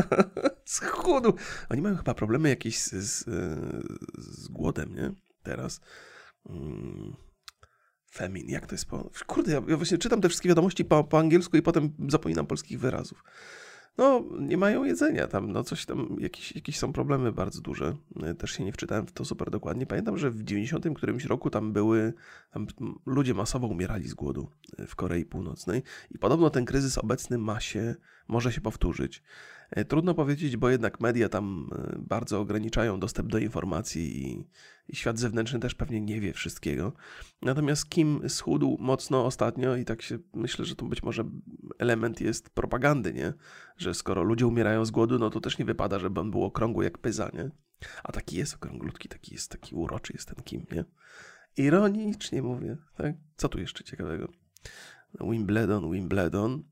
[0.65, 1.33] schudł.
[1.69, 3.25] Oni mają chyba problemy jakieś z, z,
[4.19, 5.13] z głodem, nie?
[5.43, 5.81] Teraz.
[6.49, 7.17] Hmm.
[8.13, 9.11] Femin, jak to jest po...
[9.27, 12.81] Kurde, ja, ja właśnie czytam te wszystkie wiadomości po, po angielsku i potem zapominam polskich
[12.81, 13.25] wyrazów
[14.01, 17.97] no, nie mają jedzenia tam, no coś tam, jakieś, jakieś są problemy bardzo duże.
[18.39, 19.87] Też się nie wczytałem w to super dokładnie.
[19.87, 22.13] Pamiętam, że w 90 którymś roku tam były,
[22.51, 22.67] tam
[23.07, 24.51] ludzie masowo umierali z głodu
[24.87, 27.95] w Korei Północnej i podobno ten kryzys obecny ma się,
[28.29, 29.23] może się powtórzyć.
[29.71, 34.47] E, trudno powiedzieć, bo jednak media tam e, bardzo ograniczają dostęp do informacji i,
[34.89, 36.93] i, świat zewnętrzny też pewnie nie wie wszystkiego.
[37.43, 41.25] Natomiast Kim schudł mocno ostatnio i tak się myślę, że to być może
[41.79, 43.33] element jest propagandy, nie?
[43.77, 46.85] Że skoro ludzie umierają z głodu, no to też nie wypada, żeby on był okrągły
[46.85, 47.51] jak pyza, nie?
[48.05, 50.85] A taki jest okrąglutki, taki jest, taki uroczy jest ten Kim, nie?
[51.57, 53.15] Ironicznie mówię, tak?
[53.37, 54.29] Co tu jeszcze ciekawego?
[55.21, 56.63] Wimbledon, Wimbledon.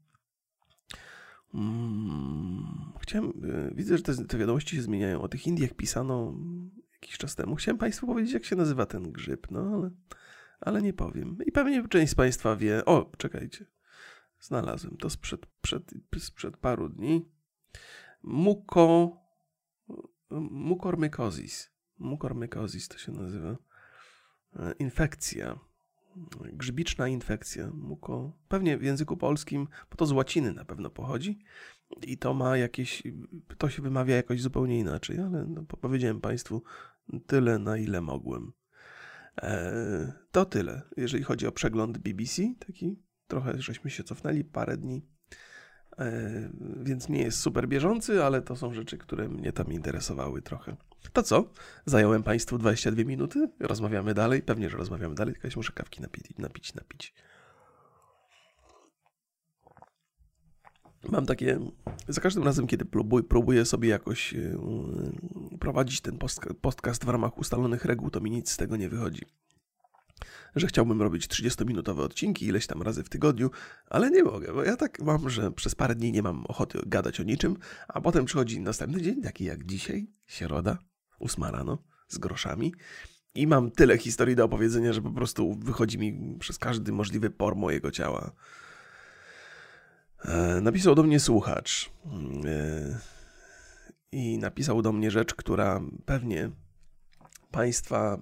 [1.53, 5.23] Hmm, chciałem, e, widzę, że te, te, wiadomości się zmieniają.
[5.23, 6.35] O tych Indiach pisano
[6.93, 7.57] jakiś czas temu.
[7.57, 9.91] Chciałem Państwu powiedzieć, jak się nazywa ten grzyb, no ale,
[10.61, 11.39] ale nie powiem.
[11.47, 12.85] I pewnie część z Państwa wie.
[12.85, 13.67] O, czekajcie.
[14.41, 17.29] Znalazłem to sprzed, przed, sprzed paru dni.
[18.23, 19.17] Muko,
[20.51, 21.71] mukormykozis.
[21.99, 23.57] Mukormykozis to się nazywa.
[24.57, 25.59] E, infekcja
[26.53, 31.39] grzybiczna infekcja, muko, pewnie w języku polskim, bo to z łaciny na pewno pochodzi
[32.03, 33.03] i to ma jakieś,
[33.59, 36.63] to się wymawia jakoś zupełnie inaczej, ale no, powiedziałem Państwu
[37.27, 38.53] tyle, na ile mogłem.
[39.43, 45.03] E, to tyle, jeżeli chodzi o przegląd BBC, taki trochę żeśmy się cofnęli, parę dni
[45.99, 46.51] E,
[46.83, 50.77] więc nie jest super bieżący, ale to są rzeczy, które mnie tam interesowały trochę.
[51.13, 51.45] To co?
[51.87, 53.49] Zająłem Państwu 22 minuty?
[53.61, 54.43] Rozmawiamy dalej?
[54.43, 57.15] Pewnie, że rozmawiamy dalej, tylko muszę kawki napić, napić, napić.
[61.09, 61.59] Mam takie,
[62.09, 62.85] za każdym razem, kiedy
[63.29, 64.59] próbuję sobie jakoś e,
[65.61, 66.19] prowadzić ten
[66.61, 69.27] podcast w ramach ustalonych reguł, to mi nic z tego nie wychodzi
[70.57, 73.51] że chciałbym robić 30-minutowe odcinki ileś tam razy w tygodniu,
[73.87, 77.21] ale nie mogę, bo ja tak mam, że przez parę dni nie mam ochoty gadać
[77.21, 77.57] o niczym,
[77.89, 80.79] a potem przychodzi następny dzień, taki jak dzisiaj, środa,
[81.19, 82.75] ósma rano, z groszami.
[83.35, 87.57] I mam tyle historii do opowiedzenia, że po prostu wychodzi mi przez każdy możliwy por
[87.57, 88.33] mojego ciała.
[90.25, 91.91] E, napisał do mnie słuchacz.
[92.45, 92.99] E,
[94.13, 96.51] I napisał do mnie rzecz, która pewnie
[97.51, 98.19] Państwa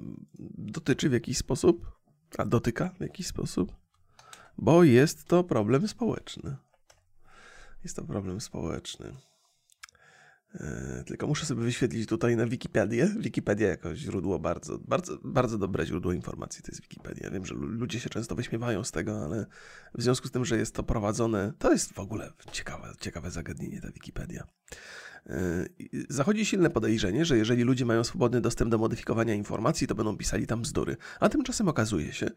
[0.59, 1.96] dotyczy w jakiś sposób,
[2.39, 3.73] a dotyka w jakiś sposób,
[4.59, 6.57] bo jest to problem społeczny.
[7.85, 9.13] Jest to problem społeczny.
[10.61, 13.15] E, tylko muszę sobie wyświetlić tutaj na Wikipedię.
[13.19, 17.31] Wikipedia jako źródło bardzo, bardzo, bardzo dobre źródło informacji to jest Wikipedia.
[17.31, 19.47] Wiem, że ludzie się często wyśmiewają z tego, ale
[19.95, 23.81] w związku z tym, że jest to prowadzone, to jest w ogóle ciekawe, ciekawe zagadnienie
[23.81, 24.47] ta Wikipedia.
[25.31, 25.67] E,
[26.09, 30.47] zachodzi silne podejrzenie, że jeżeli ludzie mają swobodny dostęp do modyfikowania informacji, to będą pisali
[30.47, 30.97] tam bzdury.
[31.21, 32.31] A tymczasem okazuje się,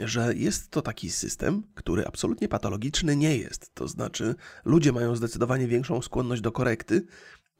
[0.00, 3.74] że jest to taki system, który absolutnie patologiczny nie jest.
[3.74, 7.06] To znaczy, ludzie mają zdecydowanie większą skłonność do korekty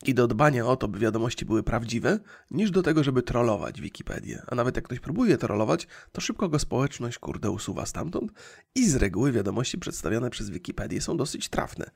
[0.05, 2.19] i do dbania o to, by wiadomości były prawdziwe,
[2.51, 4.43] niż do tego, żeby trollować Wikipedię.
[4.47, 8.33] A nawet jak ktoś próbuje trollować, to szybko go społeczność kurde usuwa stamtąd
[8.75, 11.91] i z reguły wiadomości przedstawiane przez Wikipedię są dosyć trafne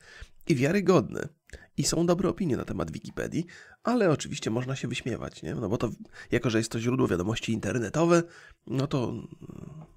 [0.48, 1.28] i wiarygodne.
[1.76, 3.46] I są dobre opinie na temat Wikipedii,
[3.82, 5.54] ale oczywiście można się wyśmiewać, nie?
[5.54, 5.90] No bo to,
[6.30, 8.22] jako że jest to źródło wiadomości internetowe,
[8.66, 9.28] no to mm,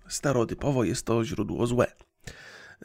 [0.07, 1.87] stereotypowo jest to źródło złe.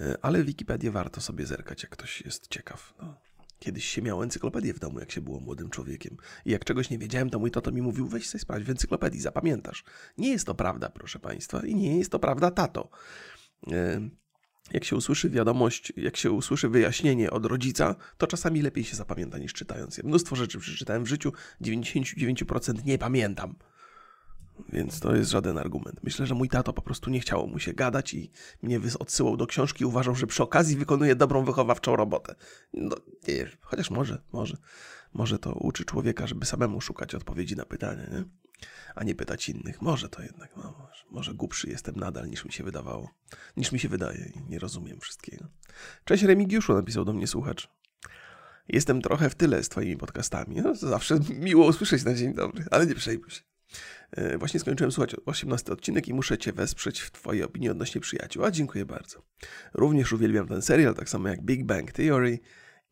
[0.01, 2.95] E, ale Wikipedię warto sobie zerkać, jak ktoś jest ciekaw.
[3.03, 3.30] No.
[3.61, 6.17] Kiedyś się miał encyklopedię w domu, jak się było młodym człowiekiem.
[6.45, 9.21] I jak czegoś nie wiedziałem, to mój tato mi mówił, weź sobie sprawdź w encyklopedii,
[9.21, 9.85] zapamiętasz.
[10.19, 12.89] Nie jest to prawda, proszę Państwa, i nie jest to prawda, tato.
[13.73, 14.01] E,
[14.73, 19.39] jak się usłyszy wiadomość, jak się usłyszy wyjaśnienie od rodzica, to czasami lepiej się zapamięta
[19.39, 20.05] niż czytając je.
[20.05, 23.55] Mnóstwo rzeczy przeczytałem w życiu, 99% nie pamiętam.
[24.69, 26.01] Więc to jest żaden argument.
[26.03, 28.31] Myślę, że mój tato po prostu nie chciało mu się gadać i
[28.63, 29.85] mnie odsyłał do książki.
[29.85, 32.35] Uważał, że przy okazji wykonuje dobrą wychowawczą robotę.
[32.73, 32.97] No
[33.29, 34.57] nie, chociaż może, może.
[35.13, 38.25] Może to uczy człowieka, żeby samemu szukać odpowiedzi na pytania, nie?
[38.95, 39.83] a nie pytać innych.
[39.83, 43.11] Może to jednak, no, może, może głupszy jestem nadal niż mi się wydawało,
[43.57, 45.45] niż mi się wydaje i nie rozumiem wszystkiego.
[46.05, 47.69] Cześć Remigiuszu, napisał do mnie słuchacz.
[48.69, 50.57] Jestem trochę w tyle z twoimi podcastami.
[50.57, 53.41] No, zawsze miło usłyszeć na dzień dobry, ale nie przejmuj się.
[54.13, 58.45] E, właśnie skończyłem słuchać 18 odcinek i muszę Cię wesprzeć w Twojej opinii odnośnie przyjaciół.
[58.45, 59.23] A dziękuję bardzo.
[59.75, 62.39] Również uwielbiam ten serial, tak samo jak Big Bang Theory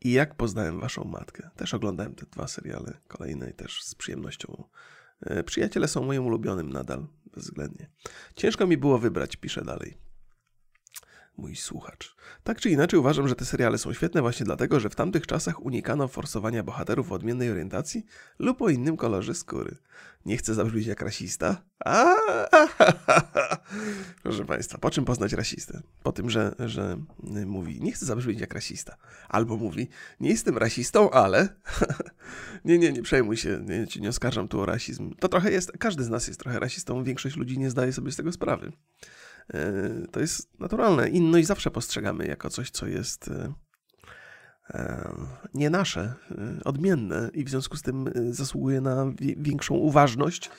[0.01, 1.49] i Jak poznałem Waszą matkę.
[1.55, 4.63] Też oglądałem te dwa seriale kolejne i też z przyjemnością.
[5.21, 7.89] E, przyjaciele są moim ulubionym nadal, bezwzględnie.
[8.35, 10.08] Ciężko mi było wybrać, piszę dalej
[11.39, 12.15] mój słuchacz.
[12.43, 15.61] Tak czy inaczej uważam, że te seriale są świetne właśnie dlatego, że w tamtych czasach
[15.61, 18.05] unikano forsowania bohaterów o odmiennej orientacji
[18.39, 19.75] lub o innym kolorze skóry.
[20.25, 21.61] Nie chcę zabrzmieć jak rasista.
[21.85, 22.15] A,
[24.23, 25.81] Proszę Państwa, po czym poznać rasistę?
[26.03, 26.97] Po tym, że, że
[27.45, 28.97] mówi, nie chcę zabrzmieć jak rasista.
[29.29, 31.49] Albo mówi, nie jestem rasistą, ale...
[32.65, 35.15] nie, nie, nie przejmuj się, nie, nie oskarżam tu o rasizm.
[35.19, 38.15] To trochę jest, każdy z nas jest trochę rasistą, większość ludzi nie zdaje sobie z
[38.15, 38.71] tego sprawy.
[39.53, 41.09] E, to jest naturalne.
[41.09, 43.53] Inność zawsze postrzegamy jako coś, co jest e,
[44.69, 45.11] e,
[45.53, 46.13] nie nasze,
[46.65, 49.05] odmienne i w związku z tym zasługuje na
[49.37, 50.49] większą uważność,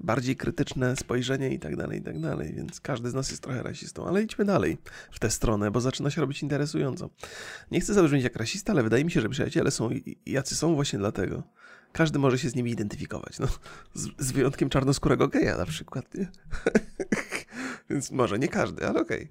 [0.00, 2.54] bardziej krytyczne spojrzenie i tak dalej, i tak dalej.
[2.54, 4.78] Więc każdy z nas jest trochę rasistą, ale idźmy dalej
[5.10, 7.10] w tę stronę, bo zaczyna się robić interesująco.
[7.70, 9.90] Nie chcę zabrzmieć jak rasista, ale wydaje mi się, że przyjaciele są
[10.26, 11.42] jacy są właśnie dlatego.
[11.92, 13.38] Każdy może się z nimi identyfikować.
[13.38, 13.46] No,
[13.94, 16.28] z, z wyjątkiem czarnoskórego geja na przykład, nie?
[17.90, 19.28] Więc może nie każdy, ale okej.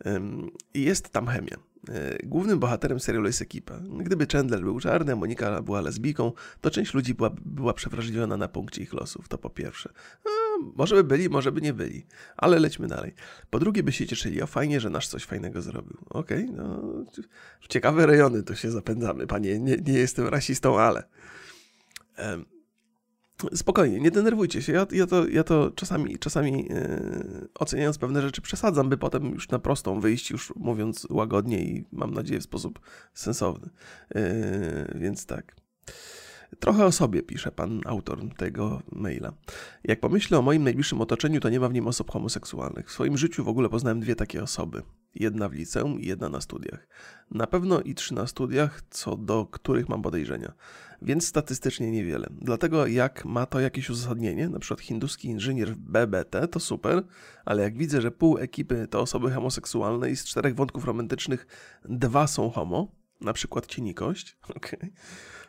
[0.00, 0.50] Okay.
[0.74, 1.56] I jest tam chemia.
[1.88, 3.78] E, głównym bohaterem serialu jest ekipa.
[3.78, 8.48] Gdyby Chandler był czarny, a Monika była lesbijką, to część ludzi była, była przewrażliwiona na
[8.48, 9.92] punkcie ich losów, to po pierwsze.
[10.24, 10.28] A,
[10.76, 12.06] może by byli, może by nie byli,
[12.36, 13.14] ale lećmy dalej.
[13.50, 15.98] Po drugie by się cieszyli, o fajnie, że nasz coś fajnego zrobił.
[16.10, 16.82] Okej, okay, no
[17.60, 21.04] w ciekawe rejony to się zapędzamy, panie, nie, nie jestem rasistą, ale...
[23.54, 24.72] Spokojnie, nie denerwujcie się.
[24.72, 29.48] Ja, ja, to, ja to czasami, czasami yy, oceniając pewne rzeczy przesadzam, by potem już
[29.48, 32.80] na prostą wyjść, już mówiąc łagodnie i mam nadzieję w sposób
[33.14, 33.70] sensowny.
[34.14, 34.22] Yy,
[34.94, 35.56] więc tak.
[36.58, 39.32] Trochę o sobie pisze pan autor tego maila.
[39.84, 42.88] Jak pomyślę o moim najbliższym otoczeniu, to nie ma w nim osób homoseksualnych.
[42.88, 44.82] W swoim życiu w ogóle poznałem dwie takie osoby.
[45.14, 46.86] Jedna w liceum i jedna na studiach.
[47.30, 50.52] Na pewno i trzy na studiach, co do których mam podejrzenia.
[51.02, 52.26] Więc statystycznie niewiele.
[52.40, 57.02] Dlatego jak ma to jakieś uzasadnienie, na przykład hinduski inżynier w BBT, to super,
[57.44, 61.46] ale jak widzę, że pół ekipy to osoby homoseksualne i z czterech wątków romantycznych
[61.84, 62.88] dwa są homo,
[63.20, 64.90] na przykład cienikość, okay,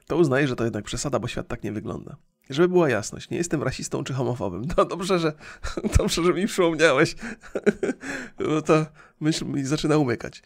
[0.08, 2.18] to uznaję, że to jednak przesada, bo świat tak nie wygląda.
[2.50, 4.66] Żeby była jasność, nie jestem rasistą czy homofobem.
[4.78, 5.34] No dobrze, że,
[5.98, 7.16] dobrze, że mi przypomniałeś.
[8.40, 8.86] No to
[9.20, 10.44] myśl mi zaczyna umykać.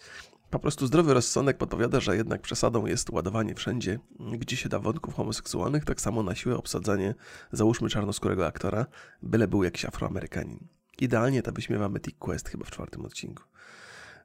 [0.50, 5.14] Po prostu zdrowy rozsądek podpowiada, że jednak przesadą jest ładowanie wszędzie, gdzie się da wątków
[5.14, 7.16] homoseksualnych, tak samo na siłę obsadzanie,
[7.52, 8.86] załóżmy czarnoskórego aktora,
[9.24, 10.68] byle był jakiś afroamerykanin.
[11.00, 13.44] Idealnie to wyśmiewa Mythic Quest chyba w czwartym odcinku.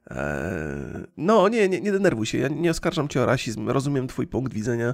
[0.09, 4.27] Eee, no, nie, nie, nie denerwuj się, ja nie oskarżam cię o rasizm, rozumiem twój
[4.27, 4.93] punkt widzenia.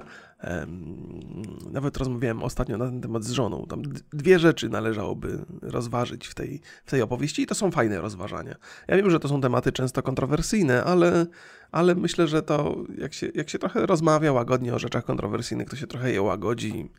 [1.72, 3.66] Nawet rozmawiałem ostatnio na ten temat z żoną.
[3.68, 8.54] Tam dwie rzeczy należałoby rozważyć w tej, w tej opowieści i to są fajne rozważania.
[8.88, 11.26] Ja wiem, że to są tematy często kontrowersyjne, ale,
[11.70, 15.76] ale myślę, że to jak się, jak się trochę rozmawia łagodnie o rzeczach kontrowersyjnych, to
[15.76, 16.90] się trochę je łagodzi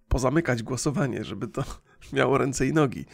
[0.07, 1.63] pozamykać głosowanie, żeby to
[2.13, 3.05] miało ręce i nogi.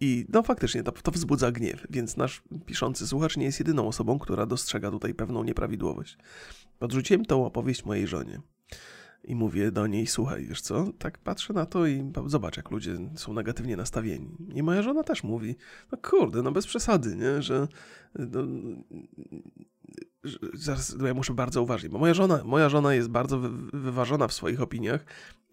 [0.00, 4.18] I no faktycznie to, to wzbudza gniew, więc nasz piszący słuchacz nie jest jedyną osobą,
[4.18, 6.18] która dostrzega tutaj pewną nieprawidłowość.
[6.78, 8.40] Podrzuciłem tą opowieść mojej żonie
[9.24, 12.98] i mówię do niej, słuchaj, wiesz co, tak patrzę na to i zobacz, jak ludzie
[13.14, 14.36] są negatywnie nastawieni.
[14.54, 15.56] I moja żona też mówi,
[15.92, 17.68] no kurde, no bez przesady, nie, że
[18.18, 18.42] no,
[20.54, 23.40] zaraz ja muszę bardzo uważnie, bo moja żona, moja żona jest bardzo
[23.72, 25.04] wyważona w swoich opiniach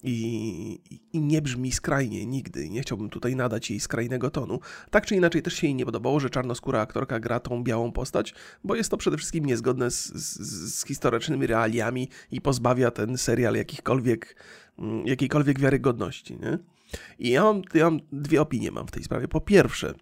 [0.04, 2.70] i, i, nie brzmi skrajnie nigdy.
[2.70, 4.60] Nie chciałbym tutaj nadać jej skrajnego tonu.
[4.92, 8.34] Tak czy inaczej też się jej nie podobało, że czarnoskóra aktorka gra tą białą postać,
[8.64, 13.56] bo jest to przede wszystkim niezgodne z, z, z historycznymi realiami i pozbawia ten serial
[13.56, 14.36] jakichkolwiek,
[14.80, 16.38] mm, jakiejkolwiek wiarygodności.
[16.38, 16.60] Nie?
[17.20, 19.28] I ja mam, ja mam dwie opinie mam w tej sprawie.
[19.28, 19.94] Po pierwsze,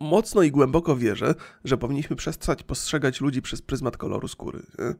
[0.00, 4.62] mocno i głęboko wierzę, że powinniśmy przestać postrzegać ludzi przez pryzmat koloru skóry.
[4.78, 4.94] Nie?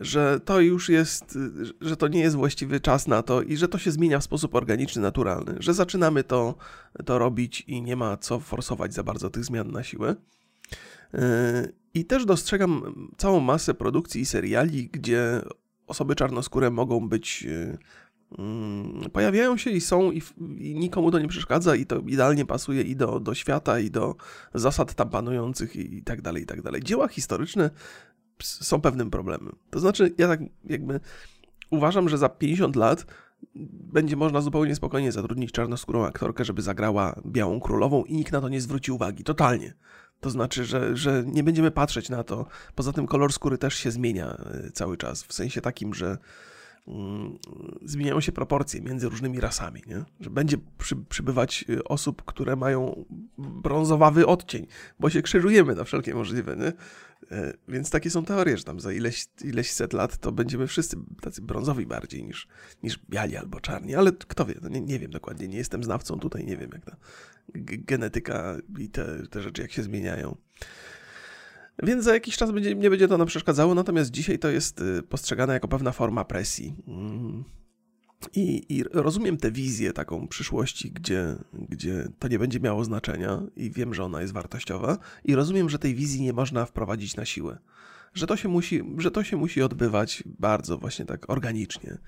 [0.00, 1.38] Że to już jest,
[1.80, 4.54] że to nie jest właściwy czas na to i że to się zmienia w sposób
[4.54, 6.54] organiczny, naturalny, że zaczynamy to,
[7.04, 10.16] to robić i nie ma co forsować za bardzo tych zmian na siłę.
[11.94, 15.40] I też dostrzegam całą masę produkcji i seriali, gdzie
[15.86, 17.78] osoby czarnoskóre mogą być Mm,
[19.12, 20.22] pojawiają się i są i,
[20.58, 24.14] i, nikomu to nie przeszkadza i to idealnie pasuje i do, do świata i do
[24.54, 26.82] zasad tam panujących i, i tak dalej, i tak dalej.
[26.82, 27.70] Dzieła historyczne
[28.42, 29.56] są pewnym problemem.
[29.70, 31.00] To znaczy, ja tak jakby
[31.70, 33.06] uważam, że za 50 lat
[33.92, 38.48] będzie można zupełnie spokojnie zatrudnić czarnoskórą aktorkę, żeby zagrała Białą Królową i nikt na to
[38.48, 39.24] nie zwróci uwagi.
[39.24, 39.74] Totalnie.
[40.20, 42.46] To znaczy, że, że nie będziemy patrzeć na to.
[42.74, 46.18] Poza tym kolor skóry też się zmienia e, cały czas, w sensie takim, że Mm,
[47.82, 50.04] zmieniają się proporcje między różnymi rasami, nie?
[50.20, 53.04] że będzie przy, przybywać y, osób, które mają
[53.38, 54.66] brązowawy odcień,
[55.00, 56.56] bo się krzyżujemy na wszelkie możliwe.
[56.56, 56.72] Nie?
[57.36, 60.96] E, więc takie są teorie, że tam za ileś, ileś set lat to będziemy wszyscy
[61.20, 62.48] tacy brązowi bardziej niż,
[62.82, 66.18] niż biali albo czarni, ale kto wie, no nie, nie wiem dokładnie, nie jestem znawcą
[66.18, 66.96] tutaj, nie wiem jak ta
[67.64, 70.36] genetyka i te, te rzeczy jak się zmieniają.
[71.82, 75.02] Więc za jakiś czas będzie, nie będzie to nam przeszkadzało, natomiast dzisiaj to jest y,
[75.02, 76.74] postrzegane jako pewna forma presji.
[76.88, 77.44] Mm.
[78.34, 83.70] I, I, rozumiem tę wizję taką przyszłości, gdzie, gdzie to nie będzie miało znaczenia i
[83.70, 87.58] wiem, że ona jest wartościowa i rozumiem, że tej wizji nie można wprowadzić na siłę.
[88.14, 91.98] Że to się musi, że to się musi odbywać bardzo właśnie tak organicznie,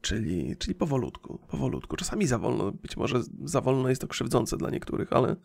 [0.00, 1.96] czyli, czyli powolutku, powolutku.
[1.96, 5.36] Czasami za wolno, być może za wolno jest to krzywdzące dla niektórych, ale,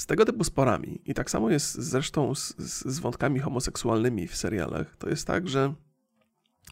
[0.00, 4.96] z tego typu sporami, i tak samo jest zresztą z, z, wątkami homoseksualnymi w serialach,
[4.96, 5.74] to jest tak, że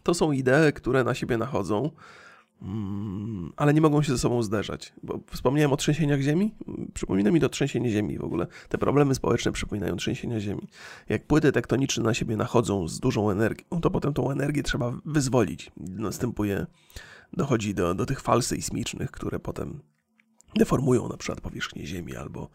[0.03, 1.91] to są idee, które na siebie nachodzą,
[2.61, 4.93] mm, ale nie mogą się ze sobą zderzać.
[5.03, 6.55] Bo wspomniałem o trzęsieniach ziemi,
[6.93, 8.47] przypomina mi to trzęsienie ziemi w ogóle.
[8.69, 10.67] Te problemy społeczne przypominają trzęsienia ziemi.
[11.09, 15.71] Jak płyty tektoniczne na siebie nachodzą z dużą energią, to potem tą energię trzeba wyzwolić.
[15.77, 16.65] Następuje,
[17.33, 19.79] dochodzi do, do tych fal sejsmicznych, które potem
[20.55, 22.49] deformują na przykład powierzchnię ziemi albo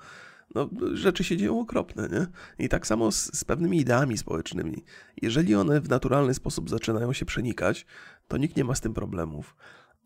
[0.54, 2.26] no, rzeczy się dzieją okropne, nie?
[2.64, 4.84] I tak samo z, z pewnymi ideami społecznymi.
[5.22, 7.86] Jeżeli one w naturalny sposób zaczynają się przenikać,
[8.28, 9.56] to nikt nie ma z tym problemów.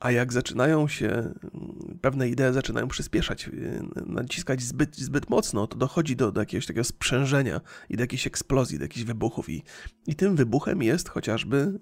[0.01, 5.79] A jak zaczynają się, mm, pewne idee zaczynają przyspieszać, y, naciskać zbyt, zbyt mocno, to
[5.79, 9.49] dochodzi do, do jakiegoś takiego sprzężenia i do jakiejś eksplozji, do jakichś wybuchów.
[9.49, 9.63] I,
[10.07, 11.81] i tym wybuchem jest chociażby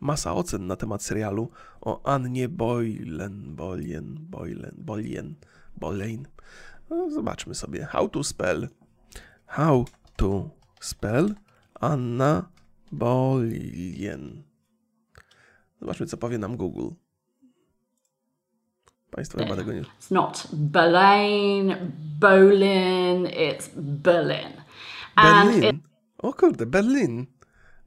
[0.00, 5.34] masa ocen na temat serialu o Annie Boylen, Boylen, Boylen, Boylen,
[5.76, 6.26] Boleyn,
[6.90, 7.84] no, zobaczmy sobie.
[7.84, 8.68] How to spell.
[9.46, 9.84] How
[10.16, 11.34] to spell
[11.80, 12.48] Anna
[12.92, 14.42] Bolien.
[15.80, 16.88] Zobaczmy, co powie nam Google.
[19.10, 19.82] Państwo chyba tego nie...
[19.82, 24.52] It's not Boleyn, Bolin, it's Berlin.
[25.14, 25.76] And Berlin?
[25.76, 25.82] It...
[26.18, 27.26] O kurde, Berlin.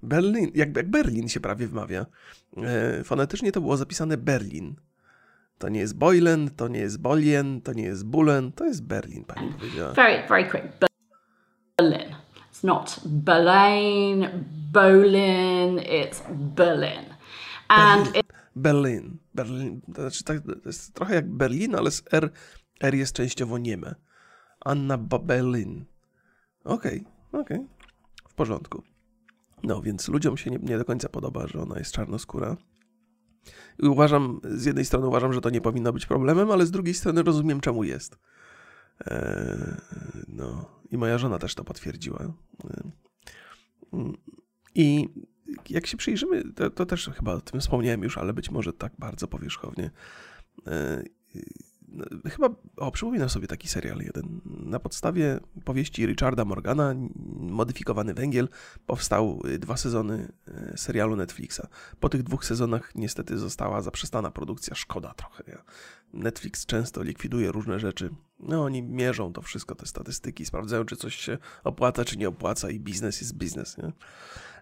[0.04, 2.06] Berlin, jak, jak Berlin się prawie wmawia.
[2.58, 4.76] E, fonetycznie to było zapisane Berlin.
[5.62, 9.26] To nie jest Boylen, to nie jest Bolien, to nie jest Bulen, to jest Berlin,
[9.26, 9.94] pani powiedziała.
[9.94, 10.66] Very, very quick.
[11.78, 12.16] Berlin.
[12.52, 14.28] It's not Berlin,
[14.72, 16.22] Bolin, it's
[16.56, 17.06] Berlin.
[17.68, 18.20] And Berlin.
[18.20, 18.34] It...
[18.56, 19.18] Berlin.
[19.34, 19.82] Berlin.
[19.82, 22.30] To, znaczy, tak, to jest trochę jak Berlin, ale z R,
[22.80, 23.96] R jest częściowo nieme.
[24.60, 25.86] Anna Berlin.
[26.64, 27.58] Okej, okay, okej.
[27.58, 27.70] Okay.
[28.30, 28.84] W porządku.
[29.64, 32.58] No, więc ludziom się nie, nie do końca podoba, że ona jest czarnoskóra.
[33.80, 36.94] I uważam, z jednej strony uważam, że to nie powinno być problemem, ale z drugiej
[36.94, 38.18] strony rozumiem, czemu jest.
[39.06, 39.76] Eee,
[40.28, 42.34] no, i moja żona też to potwierdziła.
[42.64, 42.92] Eee,
[44.76, 45.10] I
[45.70, 48.94] jak się przyjrzymy, to, to, też chyba o tym wspomniałem już, ale być może tak
[49.00, 49.92] bardzo powierzchownie.
[50.66, 51.10] Eee,
[52.30, 54.42] chyba, o, przypominam sobie taki serial jeden.
[54.46, 56.96] Na podstawie powieści Richarda Morgana,
[57.36, 58.50] Modyfikowany Węgiel,
[58.86, 60.32] powstał y, dwa sezony
[60.74, 61.62] y, serialu Netflixa.
[62.00, 65.44] Po tych dwóch sezonach niestety została zaprzestana produkcja, szkoda trochę.
[66.14, 68.10] Netflix często likwiduje różne rzeczy.
[68.40, 72.70] No, oni mierzą to wszystko, te statystyki, sprawdzają, czy coś się opłaca, czy nie opłaca
[72.70, 73.92] i biznes jest biznes, nie?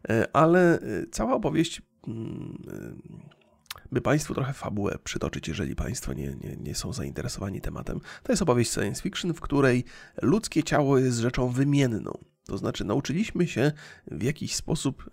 [0.09, 0.79] E, ale
[1.11, 3.01] cała opowieść mm,
[3.91, 7.99] by Państwu trochę fabułę przytoczyć, jeżeli Państwo nie, nie, nie są zainteresowani tematem.
[8.23, 9.83] To jest opowieść science fiction, w której
[10.21, 12.17] ludzkie ciało jest rzeczą wymienną.
[12.45, 13.71] To znaczy, nauczyliśmy się
[14.07, 15.09] w jakiś sposób.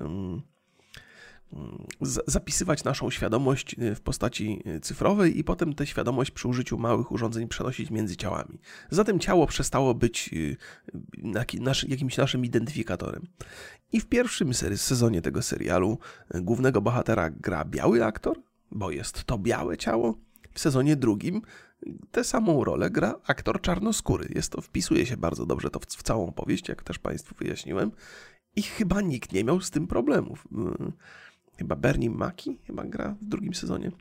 [2.27, 7.13] Zapisywać naszą świadomość y, w postaci y, cyfrowej i potem tę świadomość przy użyciu małych
[7.13, 8.59] urządzeń przenosić między ciałami.
[8.91, 10.57] Zatem ciało przestało być y,
[11.89, 13.27] jakimś naszym identyfikatorem.
[13.93, 15.99] I w pierwszym sezonie tego serialu
[16.35, 18.37] głównego bohatera gra biały aktor,
[18.71, 20.15] bo jest to białe ciało.
[20.53, 21.43] W sezonie drugim
[22.11, 24.29] tę samą rolę gra aktor czarnoskóry.
[24.35, 27.91] Jest to, wpisuje się bardzo dobrze to w, w całą powieść, jak też Państwu wyjaśniłem.
[28.57, 30.49] I chyba nikt nie miał z tym problemów.
[30.53, 30.93] Mm,
[31.59, 33.93] chyba Bernie Maki chyba gra w drugim sezonie.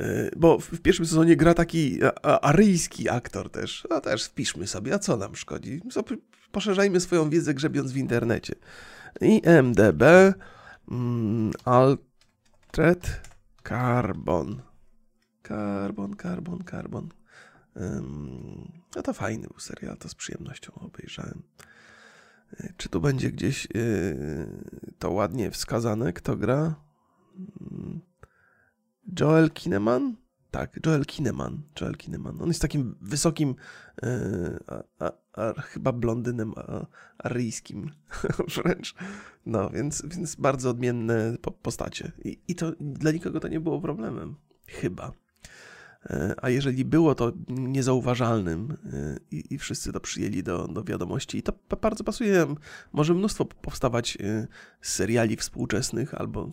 [0.00, 3.86] Y, bo w pierwszym sezonie gra taki aryjski aktor też.
[3.90, 5.80] A też wpiszmy sobie, a co nam szkodzi?
[6.52, 8.54] Poszerzajmy swoją wiedzę grzebiąc w internecie.
[9.20, 10.02] I MDB,
[10.90, 11.52] mm,
[12.72, 13.20] Thread
[13.68, 14.62] Carbon.
[15.48, 17.08] Carbon, Carbon, Carbon.
[17.76, 21.42] Um, no to fajny był serial, to z przyjemnością obejrzałem.
[22.60, 24.46] E, czy tu będzie gdzieś yy,
[24.98, 26.74] to ładnie wskazane, kto gra?
[27.60, 28.00] Mm,
[29.20, 30.16] Joel Kineman?
[30.52, 31.62] Tak, Joel Kineman.
[31.80, 32.42] Joel Kineman.
[32.42, 33.54] On jest takim wysokim,
[34.02, 34.58] yy,
[34.98, 36.86] a, a, chyba blondynem a,
[37.18, 37.90] aryjskim
[38.56, 38.94] wręcz.
[39.46, 42.12] No, więc, więc bardzo odmienne postacie.
[42.24, 44.34] I, I to dla nikogo to nie było problemem.
[44.66, 45.12] Chyba.
[46.10, 51.38] E, a jeżeli było to niezauważalnym e, i, i, wszyscy to przyjęli do, do wiadomości,
[51.38, 52.46] i to bardzo pasuje,
[52.92, 54.46] może mnóstwo powstawać e,
[54.80, 56.50] seriali współczesnych, albo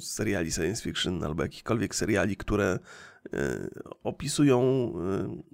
[0.00, 2.78] seriali science fiction, albo jakichkolwiek seriali, które
[4.04, 4.92] opisują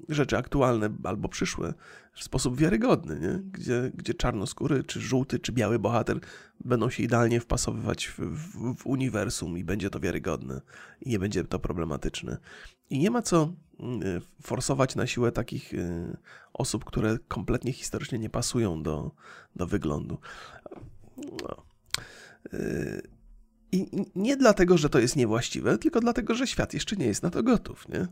[0.08, 1.74] rzeczy aktualne albo przyszłe
[2.14, 3.40] w sposób wiarygodny, nie?
[3.52, 6.20] Gdzie, gdzie czarnoskóry, czy żółty, czy biały bohater
[6.64, 10.60] będą się idealnie wpasowywać w, w, w uniwersum i będzie to wiarygodne
[11.00, 12.38] i nie będzie to problematyczne.
[12.92, 16.16] I nie ma co mm, forsować na siłę takich y,
[16.52, 19.10] osób, które kompletnie historycznie nie pasują do,
[19.56, 20.18] do wyglądu.
[21.16, 21.62] No.
[22.54, 23.02] Y,
[23.72, 27.30] I nie dlatego, że to jest niewłaściwe, tylko dlatego, że świat jeszcze nie jest na
[27.30, 28.06] to gotów, nie?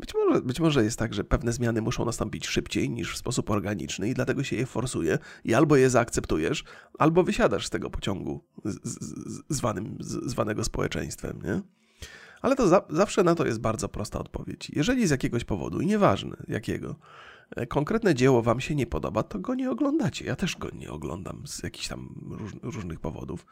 [0.00, 3.50] Być może, być może jest tak, że pewne zmiany muszą nastąpić szybciej niż w sposób
[3.50, 6.64] organiczny i dlatego się je forsuje i albo je zaakceptujesz,
[6.98, 11.81] albo wysiadasz z tego pociągu z, z, zwanym, z, zwanego społeczeństwem, nie?
[12.42, 14.70] Ale to za, zawsze na to jest bardzo prosta odpowiedź.
[14.70, 16.96] Jeżeli z jakiegoś powodu, i nieważne jakiego,
[17.56, 20.24] e, konkretne dzieło wam się nie podoba, to go nie oglądacie.
[20.24, 23.46] Ja też go nie oglądam z jakichś tam róż, różnych powodów.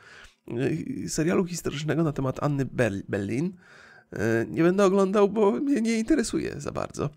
[1.04, 2.64] E, serialu historycznego na temat Anny
[3.08, 3.52] Bellin
[4.12, 7.10] e, nie będę oglądał, bo mnie nie interesuje za bardzo.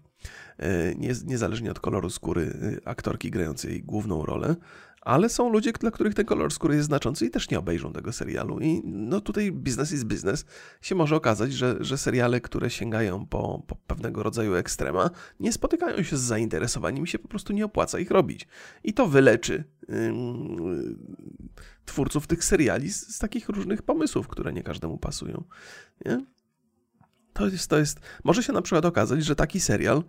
[1.25, 2.53] Niezależnie od koloru skóry
[2.85, 4.55] aktorki grającej główną rolę
[5.05, 8.13] ale są ludzie, dla których ten kolor skóry jest znaczący i też nie obejrzą tego
[8.13, 8.59] serialu.
[8.59, 10.45] I no tutaj biznes jest biznes.
[10.81, 16.03] Się może okazać, że, że seriale, które sięgają po, po pewnego rodzaju ekstrema, nie spotykają
[16.03, 18.47] się z zainteresowaniem i się po prostu nie opłaca ich robić.
[18.83, 19.63] I to wyleczy
[21.85, 25.43] twórców tych seriali z, z, takich różnych pomysłów, które nie każdemu pasują.
[26.05, 26.25] Nie?
[27.33, 30.03] To jest, to jest, może się na przykład okazać, że taki serial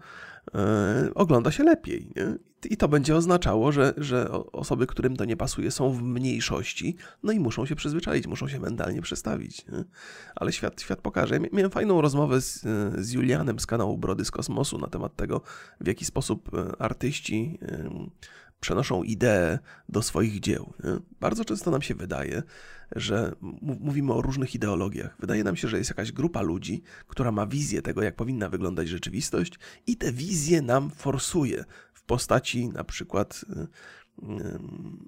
[0.54, 2.08] e, ogląda się lepiej.
[2.16, 2.34] Nie?
[2.70, 7.32] I to będzie oznaczało, że, że osoby, którym to nie pasuje, są w mniejszości, no
[7.32, 9.66] i muszą się przyzwyczaić, muszą się mentalnie przestawić.
[9.66, 9.84] Nie?
[10.36, 11.40] Ale świat, świat pokaże.
[11.52, 12.60] Miałem fajną rozmowę z,
[12.98, 15.40] z Julianem z kanału Brody z Kosmosu na temat tego,
[15.80, 17.58] w jaki sposób e, artyści
[18.64, 19.58] przenoszą idee
[19.88, 20.72] do swoich dzieł.
[20.84, 20.90] Nie?
[21.20, 22.42] Bardzo często nam się wydaje,
[22.96, 25.16] że mówimy o różnych ideologiach.
[25.18, 28.88] Wydaje nam się, że jest jakaś grupa ludzi, która ma wizję tego, jak powinna wyglądać
[28.88, 33.66] rzeczywistość, i te wizje nam forsuje w postaci na przykład y,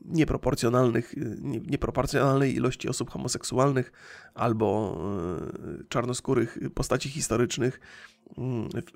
[0.04, 3.92] nieproporcjonalnych, y, nieproporcjonalnej ilości osób homoseksualnych
[4.34, 5.00] albo
[5.88, 7.80] czarnoskórych postaci historycznych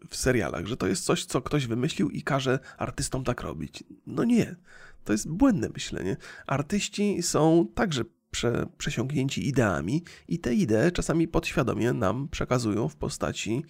[0.09, 3.85] w serialach, że to jest coś, co ktoś wymyślił i każe artystom tak robić.
[4.07, 4.57] No nie,
[5.05, 6.17] to jest błędne myślenie.
[6.47, 13.65] Artyści są także prze, przesiąknięci ideami i te idee czasami podświadomie nam przekazują w postaci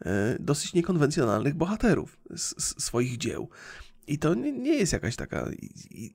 [0.00, 3.48] e, dosyć niekonwencjonalnych bohaterów z, z swoich dzieł.
[4.06, 5.50] I to nie, jest jakaś taka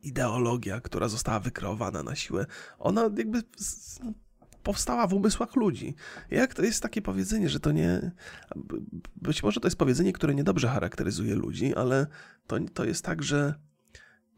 [0.04, 2.46] ideologia, która została wykreowana na siłę.
[2.80, 3.44] Ona jakby
[4.64, 5.96] powstała w umysłach ludzi.
[6.32, 8.12] Jak to jest takie powiedzenie, że to nie.
[9.16, 12.08] Być może to jest powiedzenie, które niedobrze charakteryzuje ludzi, ale
[12.48, 13.56] to, to jest tak, że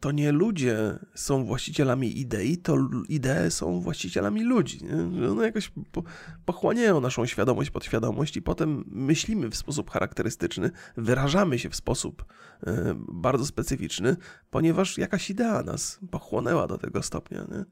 [0.04, 2.76] to nie ludzie są właścicielami idei, to
[3.08, 4.78] idee są właścicielami ludzi.
[4.84, 5.30] Nie?
[5.30, 6.02] One jakoś po,
[6.44, 12.24] pochłaniają naszą świadomość, podświadomość i potem myślimy w sposób charakterystyczny, wyrażamy się w sposób
[12.62, 14.16] y, bardzo specyficzny,
[14.50, 17.40] ponieważ jakaś idea nas pochłonęła do tego stopnia.
[17.40, 17.64] Nie?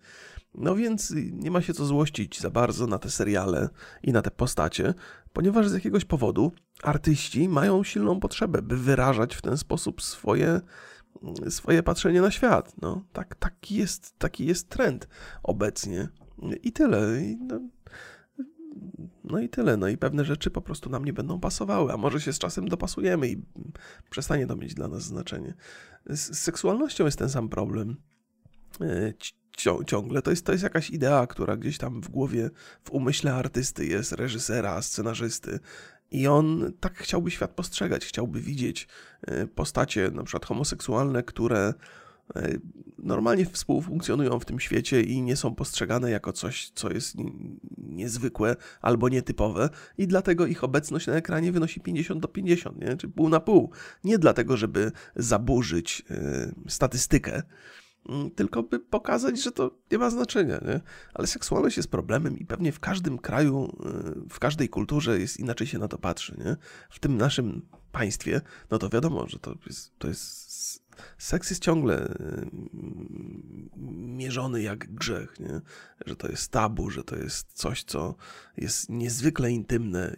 [0.55, 3.69] No więc nie ma się co złościć za bardzo na te seriale
[4.03, 4.95] i na te postacie,
[5.33, 6.53] ponieważ z jakiegoś powodu
[6.83, 10.61] artyści mają silną potrzebę, by wyrażać w ten sposób swoje
[11.49, 12.75] swoje patrzenie na świat.
[12.83, 15.09] No, tak, taki, jest, taki jest trend
[15.43, 16.09] obecnie.
[16.63, 17.23] I tyle.
[17.23, 17.61] I no,
[19.25, 19.77] no i tyle.
[19.77, 22.69] No i pewne rzeczy po prostu nam nie będą pasowały, a może się z czasem
[22.69, 23.43] dopasujemy i
[24.11, 25.55] przestanie to mieć dla nas znaczenie.
[26.07, 27.97] Z seksualnością jest ten sam problem.
[28.81, 29.13] E,
[29.87, 32.51] ciągle to jest, to jest jakaś idea, która gdzieś tam w głowie,
[32.85, 35.59] w umyśle artysty jest, reżysera, scenarzysty,
[36.13, 38.89] i on tak chciałby świat postrzegać, chciałby widzieć
[39.23, 41.75] e, postacie, na przykład homoseksualne, które
[42.37, 42.59] e,
[42.99, 47.15] normalnie współfunkcjonują w tym świecie i nie są postrzegane jako coś, co jest
[47.79, 52.97] niezwykłe albo nietypowe, i dlatego ich obecność na ekranie wynosi 50 do 50, nie?
[52.97, 53.71] czy pół na pół.
[54.05, 57.43] Nie dlatego, żeby zaburzyć e, statystykę,
[58.35, 60.81] tylko by pokazać, że to nie ma znaczenia, nie?
[61.15, 63.77] Ale seksualność jest problemem i pewnie w każdym kraju,
[64.27, 66.57] y, w każdej kulturze jest inaczej się na to patrzy, nie?
[66.91, 68.41] W tym naszym państwie,
[68.71, 70.83] no to wiadomo, że to jest, to jest
[71.19, 72.47] seks jest ciągle y,
[74.07, 75.61] mierzony jak grzech, nie?
[76.07, 78.15] Że to jest tabu, że to jest coś, co
[78.57, 80.17] jest niezwykle intymne.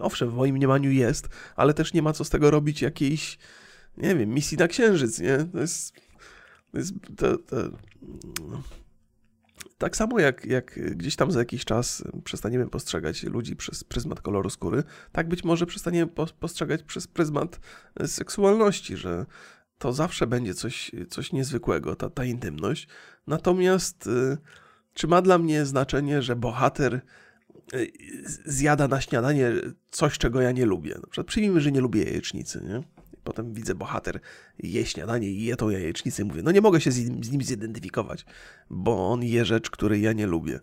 [0.00, 3.38] Owszem, w moim mniemaniu jest, ale też nie ma co z tego robić jakiejś,
[3.96, 5.44] nie wiem, misji na księżyc, nie?
[5.52, 6.03] To jest
[7.16, 7.56] to, to,
[9.78, 14.50] tak samo jak, jak gdzieś tam za jakiś czas przestaniemy postrzegać ludzi przez pryzmat koloru
[14.50, 17.60] skóry, tak być może przestaniemy postrzegać przez pryzmat
[18.06, 19.26] seksualności, że
[19.78, 22.88] to zawsze będzie coś, coś niezwykłego, ta, ta intymność.
[23.26, 24.38] Natomiast y,
[24.94, 27.00] czy ma dla mnie znaczenie, że bohater
[27.74, 27.92] y,
[28.44, 29.52] zjada na śniadanie
[29.90, 30.94] coś, czego ja nie lubię?
[30.94, 32.82] Na przykład przyjmijmy, że nie lubię jajecznicy, nie?
[33.24, 34.20] Potem widzę bohater
[34.58, 37.30] je śniadanie i je tą jajecznicę i mówię, no nie mogę się z nim, z
[37.30, 38.26] nim zidentyfikować,
[38.70, 40.60] bo on je rzecz, której ja nie lubię.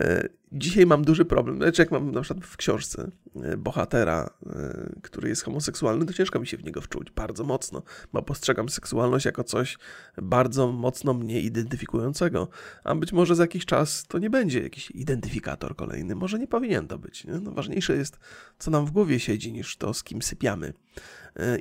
[0.00, 3.10] E, dzisiaj mam duży problem, znaczy jak mam na przykład w książce
[3.42, 7.82] e, bohatera, e, który jest homoseksualny, to ciężko mi się w niego wczuć, bardzo mocno,
[8.12, 9.78] bo postrzegam seksualność jako coś
[10.22, 12.48] bardzo mocno mnie identyfikującego,
[12.84, 16.88] a być może za jakiś czas to nie będzie jakiś identyfikator kolejny, może nie powinien
[16.88, 17.24] to być.
[17.24, 17.32] Nie?
[17.32, 18.18] No, ważniejsze jest,
[18.58, 20.72] co nam w głowie siedzi, niż to, z kim sypiamy.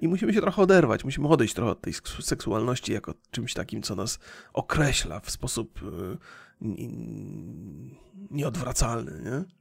[0.02, 3.96] I musimy się trochę oderwać, musimy odejść trochę od tej seksualności jako czymś takim, co
[3.96, 4.20] nas
[4.54, 5.80] określa w sposób
[8.32, 9.58] nieodwracalny, nie?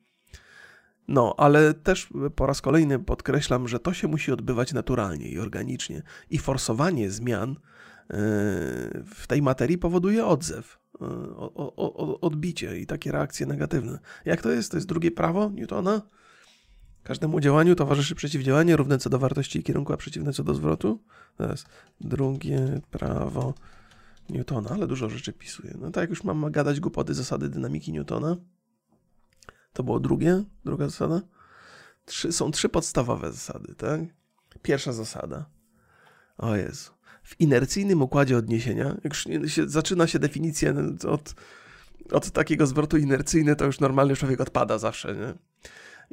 [1.09, 6.03] No, ale też po raz kolejny podkreślam, że to się musi odbywać naturalnie i organicznie.
[6.31, 7.57] I forsowanie zmian e,
[9.05, 11.07] w tej materii powoduje odzew, e,
[12.21, 13.99] odbicie i takie reakcje negatywne.
[14.25, 14.71] Jak to jest?
[14.71, 16.03] To jest drugie prawo Newtona?
[17.07, 21.01] Każdemu działaniu towarzyszy przeciwdziałanie równe co do wartości i kierunku, a przeciwne co do zwrotu.
[21.37, 21.65] Teraz
[22.01, 23.55] drugie prawo
[24.31, 25.75] Newtona, ale dużo rzeczy pisuje.
[25.81, 28.37] No tak jak już mam gadać głupoty zasady dynamiki Newtona.
[29.73, 31.21] To było drugie, druga zasada.
[32.05, 34.01] Trzy, są trzy podstawowe zasady, tak?
[34.63, 35.47] Pierwsza zasada.
[36.39, 36.91] O Jezu.
[37.23, 40.75] W inercyjnym układzie odniesienia, jak już się, zaczyna się definicja
[41.09, 41.35] od,
[42.11, 45.35] od takiego zwrotu inercyjny, to już normalny człowiek odpada zawsze, nie?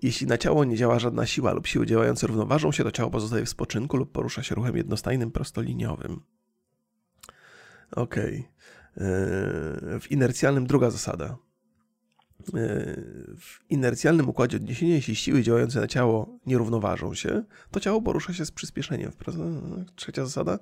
[0.02, 3.46] Jeśli na ciało nie działa żadna siła lub siły działające równoważą się, to ciało pozostaje
[3.46, 6.22] w spoczynku lub porusza się ruchem jednostajnym, prostoliniowym.
[7.92, 8.40] Okej.
[8.40, 8.54] Okay.
[8.98, 11.26] E, w inercjalnym druga zasada.
[11.26, 11.38] E,
[13.38, 18.34] w inercjalnym układzie odniesienia, jeśli siły działające na ciało nie równoważą się, to ciało porusza
[18.34, 19.12] się z przyspieszeniem.
[19.96, 20.60] Trzecia zasada.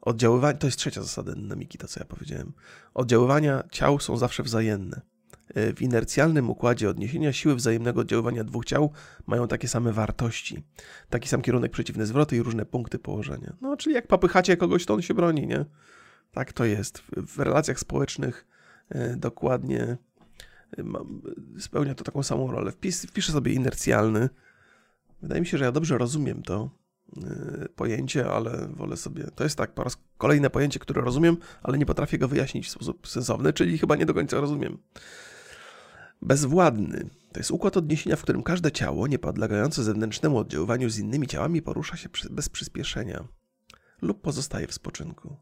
[0.00, 2.52] Oddziaływanie, to jest trzecia zasada dynamiki, to co ja powiedziałem.
[2.94, 5.00] Oddziaływania ciał są zawsze wzajemne.
[5.54, 8.92] E, w inercjalnym układzie odniesienia siły wzajemnego oddziaływania dwóch ciał
[9.26, 10.62] mają takie same wartości.
[11.10, 13.56] Taki sam kierunek przeciwny zwroty i różne punkty położenia.
[13.60, 15.64] No, czyli jak popychacie kogoś, to on się broni, nie?
[16.32, 17.02] Tak to jest.
[17.16, 18.46] W relacjach społecznych
[18.88, 19.98] e, dokładnie e,
[21.58, 22.72] spełnia to taką samą rolę.
[22.72, 24.28] Wpis, wpiszę sobie inercjalny.
[25.22, 26.80] Wydaje mi się, że ja dobrze rozumiem to
[27.76, 29.24] pojęcie, ale wolę sobie.
[29.34, 32.70] To jest tak, po raz kolejne pojęcie, które rozumiem, ale nie potrafię go wyjaśnić w
[32.70, 34.78] sposób sensowny, czyli chyba nie do końca rozumiem.
[36.22, 41.26] Bezwładny to jest układ odniesienia, w którym każde ciało, nie podlegające zewnętrznemu oddziaływaniu z innymi
[41.26, 43.24] ciałami, porusza się bez przyspieszenia
[44.02, 45.36] lub pozostaje w spoczynku.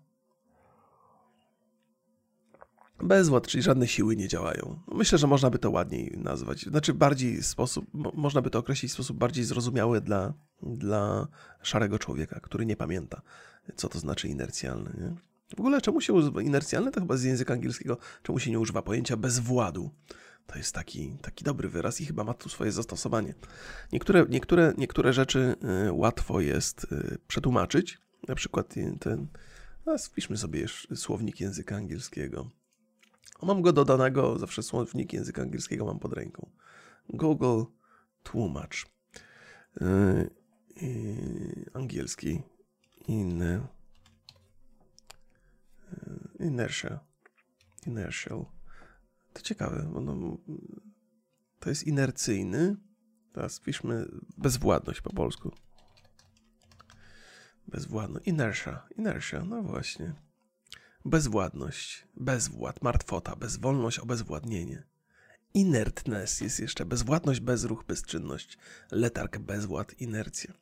[3.02, 4.80] Bezwład, czyli żadne siły nie działają.
[4.92, 6.62] Myślę, że można by to ładniej nazwać.
[6.62, 11.28] Znaczy bardziej sposób, mo- można by to określić w sposób bardziej zrozumiały dla, dla
[11.62, 13.22] szarego człowieka, który nie pamięta,
[13.76, 14.90] co to znaczy inercjalny.
[15.00, 15.14] Nie?
[15.56, 16.90] W ogóle czemu się używa inercjalny?
[16.90, 17.98] To chyba z języka angielskiego.
[18.22, 19.90] Czemu się nie używa pojęcia bezwładu?
[20.49, 23.34] To jest taki, taki dobry wyraz i chyba ma tu swoje zastosowanie.
[23.92, 25.57] Niektóre, niektóre, niektóre rzeczy
[25.88, 27.99] y, łatwo jest y, przetłumaczyć.
[28.28, 29.26] Na przykład ten.
[29.86, 32.51] A wpiszmy sobie jeszcze słownik języka angielskiego.
[33.42, 36.51] Mam go dodanego, zawsze słownik języka angielskiego mam pod ręką.
[37.09, 37.62] Google
[38.22, 38.86] tłumacz.
[39.80, 40.30] Yy,
[41.74, 42.42] angielski.
[43.09, 43.42] In,
[46.40, 47.01] inertia.
[47.86, 48.57] Inertial.
[49.39, 49.91] To ciekawe.
[50.01, 50.39] No,
[51.59, 52.76] to jest inercyjny.
[53.32, 54.09] Teraz piszmy
[54.39, 55.53] bezwładność po polsku.
[57.68, 58.26] Bezwładność.
[58.26, 58.89] Inertia.
[58.97, 59.45] Inertia.
[59.45, 60.14] No właśnie.
[61.05, 64.82] Bezwładność, bezwład, martwota, bezwolność, obezwładnienie.
[65.55, 68.59] Inertness jest jeszcze bezwładność, bezruch, bezczynność,
[68.91, 70.55] letarg, bezwład, inercja.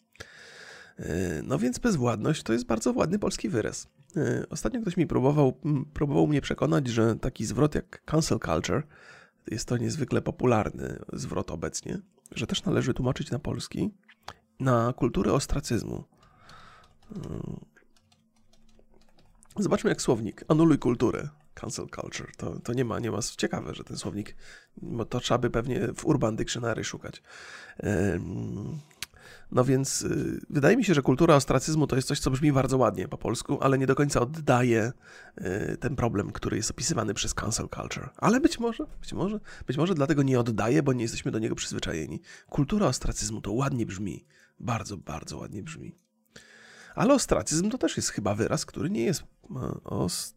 [0.98, 1.06] Yy,
[1.42, 3.88] No więc bezwładność to jest bardzo ładny polski wyraz.
[4.16, 5.60] Yy, Ostatnio ktoś mi próbował,
[5.94, 8.82] próbował mnie przekonać, że taki zwrot jak cancel culture
[9.50, 11.98] jest to niezwykle popularny zwrot obecnie,
[12.34, 13.90] że też należy tłumaczyć na polski
[14.60, 16.04] na kulturę ostracyzmu.
[19.58, 20.44] Zobaczmy jak słownik.
[20.48, 21.28] Anuluj kulturę.
[21.54, 22.36] Cancel culture.
[22.36, 23.18] To, to nie ma, nie ma.
[23.36, 24.36] Ciekawe, że ten słownik.
[24.76, 27.22] Bo to trzeba by pewnie w Urban Dictionary szukać.
[29.52, 32.78] No więc y, wydaje mi się, że kultura ostracyzmu to jest coś, co brzmi bardzo
[32.78, 34.92] ładnie po polsku, ale nie do końca oddaje
[35.38, 38.10] y, ten problem, który jest opisywany przez cancel culture.
[38.16, 41.54] Ale być może, być może, być może dlatego nie oddaje, bo nie jesteśmy do niego
[41.54, 42.20] przyzwyczajeni.
[42.48, 44.26] Kultura ostracyzmu to ładnie brzmi.
[44.60, 45.94] Bardzo, bardzo ładnie brzmi.
[46.94, 49.22] Ale ostracyzm to też jest chyba wyraz, który nie jest
[49.84, 50.36] ostracyzm.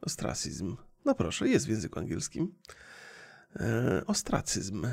[0.00, 0.76] Ostracyzm.
[1.04, 2.54] No proszę, jest w języku angielskim.
[3.56, 4.86] E, Ostracyzm.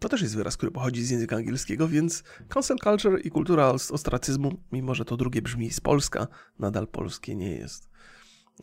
[0.00, 3.90] To też jest wyraz, który pochodzi z języka angielskiego, więc cancel culture i kultura os-
[3.90, 6.26] ostracyzmu, mimo że to drugie brzmi z Polska,
[6.58, 7.88] nadal polskie nie jest.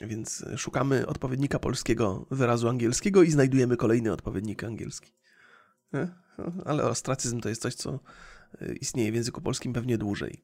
[0.01, 5.13] Więc szukamy odpowiednika polskiego wyrazu angielskiego i znajdujemy kolejny odpowiednik angielski.
[5.93, 6.07] E,
[6.65, 7.99] Ale ostracyzm to jest coś, co
[8.61, 10.43] e, istnieje w języku polskim pewnie dłużej.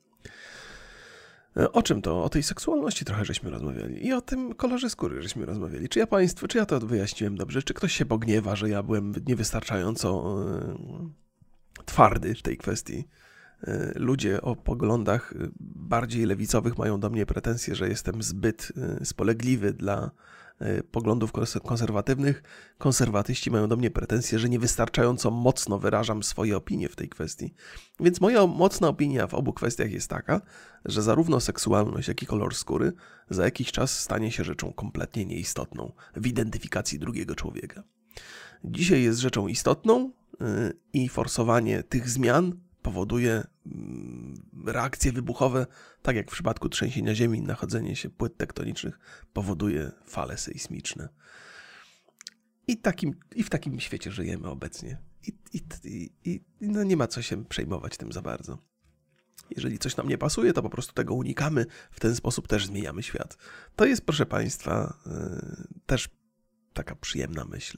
[1.58, 2.24] E, O czym to?
[2.24, 5.90] O tej seksualności trochę żeśmy rozmawiali i o tym kolorze skóry żeśmy rozmawiali.
[5.90, 7.64] Czy ja państwu, czy ja to wyjaśniłem dobrze?
[7.64, 13.08] Czy ktoś się pogniewa, że ja byłem niewystarczająco e, twardy w tej kwestii?
[13.64, 15.34] E, Ludzie o poglądach
[15.76, 18.72] bardziej lewicowych mają do mnie pretensje, że jestem zbyt
[19.04, 20.12] spolegliwy dla
[20.92, 22.44] poglądów kons- konserwatywnych.
[22.78, 27.54] Konserwatyści mają do mnie pretensje, że niewystarczająco mocno wyrażam swoje opinie w tej kwestii.
[28.00, 30.42] Więc moja mocna opinia w obu kwestiach jest taka,
[30.86, 32.94] że zarówno seksualność, jak i kolor skóry
[33.30, 37.84] za jakiś czas stanie się rzeczą kompletnie nieistotną w identyfikacji drugiego człowieka.
[38.64, 45.68] Dzisiaj jest rzeczą istotną yy, i forsowanie tych zmian powoduje mm, reakcje wybuchowe,
[46.02, 49.00] tak jak w przypadku trzęsienia ziemi, nachodzenie się płyt tektonicznych
[49.34, 51.10] powoduje fale sejsmiczne.
[52.68, 54.98] I, takim, I w takim świecie żyjemy obecnie.
[55.28, 55.62] I, i,
[56.26, 58.58] i, i no nie ma co się przejmować tym za bardzo.
[59.50, 61.66] Jeżeli coś nam nie pasuje, to po prostu tego unikamy.
[61.92, 63.38] W ten sposób też zmieniamy świat.
[63.76, 66.10] To jest, proszę Państwa, yy, też
[66.74, 67.78] taka przyjemna myśl.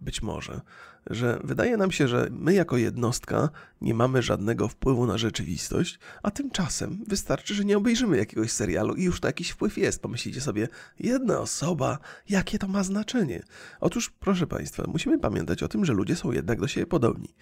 [0.00, 0.60] Być może,
[1.06, 3.48] że wydaje nam się, że my jako jednostka
[3.80, 9.04] nie mamy żadnego wpływu na rzeczywistość, a tymczasem wystarczy, że nie obejrzymy jakiegoś serialu i
[9.04, 10.02] już to jakiś wpływ jest.
[10.02, 10.68] Pomyślicie sobie,
[10.98, 13.42] jedna osoba, jakie to ma znaczenie?
[13.80, 17.34] Otóż, proszę Państwa, musimy pamiętać o tym, że ludzie są jednak do siebie podobni.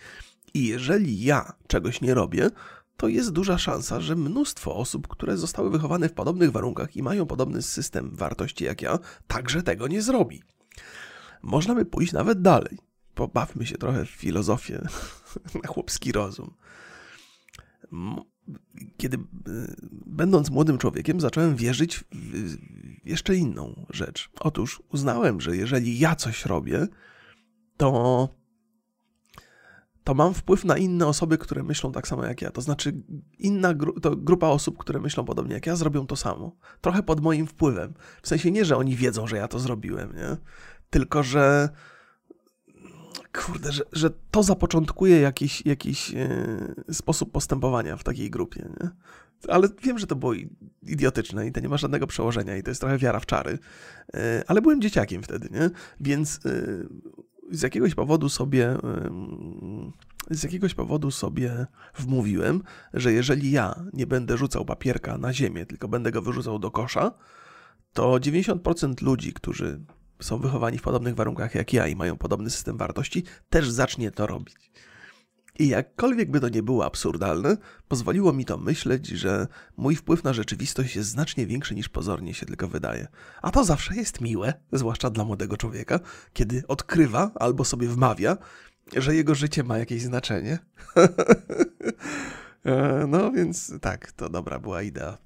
[0.55, 2.51] I jeżeli ja czegoś nie robię,
[2.97, 7.27] to jest duża szansa, że mnóstwo osób, które zostały wychowane w podobnych warunkach i mają
[7.27, 10.43] podobny system wartości jak ja, także tego nie zrobi.
[11.43, 12.79] Można by pójść nawet dalej.
[13.15, 14.89] Pobawmy się trochę w filozofię
[15.63, 16.55] na chłopski rozum.
[18.97, 19.21] Kiedy, y,
[20.07, 22.57] będąc młodym człowiekiem, zacząłem wierzyć w
[23.05, 24.31] jeszcze inną rzecz.
[24.41, 26.87] Otóż uznałem, że jeżeli ja coś robię,
[27.77, 28.29] to
[30.05, 32.51] to mam wpływ na inne osoby, które myślą tak samo jak ja.
[32.51, 33.03] To znaczy,
[33.39, 36.57] inna gru- to grupa osób, które myślą podobnie jak ja, zrobią to samo.
[36.81, 37.95] Trochę pod moim wpływem.
[38.23, 40.37] W sensie nie, że oni wiedzą, że ja to zrobiłem, nie?
[40.93, 41.69] Tylko, że
[43.33, 48.91] kurde, że, że to zapoczątkuje jakiś, jakiś e, sposób postępowania w takiej grupie, nie?
[49.49, 50.33] Ale wiem, że to było
[50.83, 53.59] idiotyczne i to nie ma żadnego przełożenia i to jest trochę wiara w czary.
[54.15, 55.71] E, ale byłem dzieciakiem wtedy, nie?
[56.01, 56.51] Więc e,
[57.51, 58.77] z jakiegoś powodu sobie
[60.31, 61.67] z jakiegoś powodu sobie
[61.99, 62.63] wmówiłem,
[62.95, 67.13] że jeżeli ja nie będę rzucał papierka na ziemię, tylko będę go wyrzucał do kosza,
[67.93, 69.81] to 90% ludzi, którzy
[70.23, 74.27] są wychowani w podobnych warunkach jak ja i mają podobny system wartości, też zacznie to
[74.27, 74.73] robić.
[75.59, 77.57] I jakkolwiek by to nie było absurdalne,
[77.89, 79.47] pozwoliło mi to myśleć, że
[79.77, 83.09] mój wpływ na rzeczywistość jest znacznie większy niż pozornie się tylko wydaje.
[83.43, 86.01] A to zawsze jest miłe, zwłaszcza dla młodego człowieka,
[86.33, 88.37] kiedy odkrywa albo sobie wmawia,
[88.97, 90.59] że jego życie ma jakieś znaczenie.
[92.65, 95.19] E, no więc tak, to dobra była idea.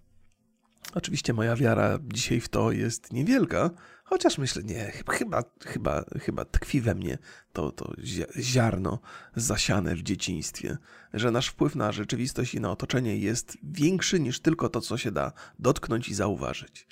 [0.95, 3.71] Oczywiście moja wiara dzisiaj w to jest niewielka,
[4.09, 7.19] chociaż myślę, nie, chyba, chyba, chyba tkwi we mnie
[7.53, 7.93] to, to
[8.39, 9.01] ziarno
[9.37, 10.79] zasiane w dzieciństwie,
[11.15, 15.11] że nasz wpływ na rzeczywistość i na otoczenie jest większy niż tylko to, co się
[15.11, 16.87] da dotknąć i zauważyć.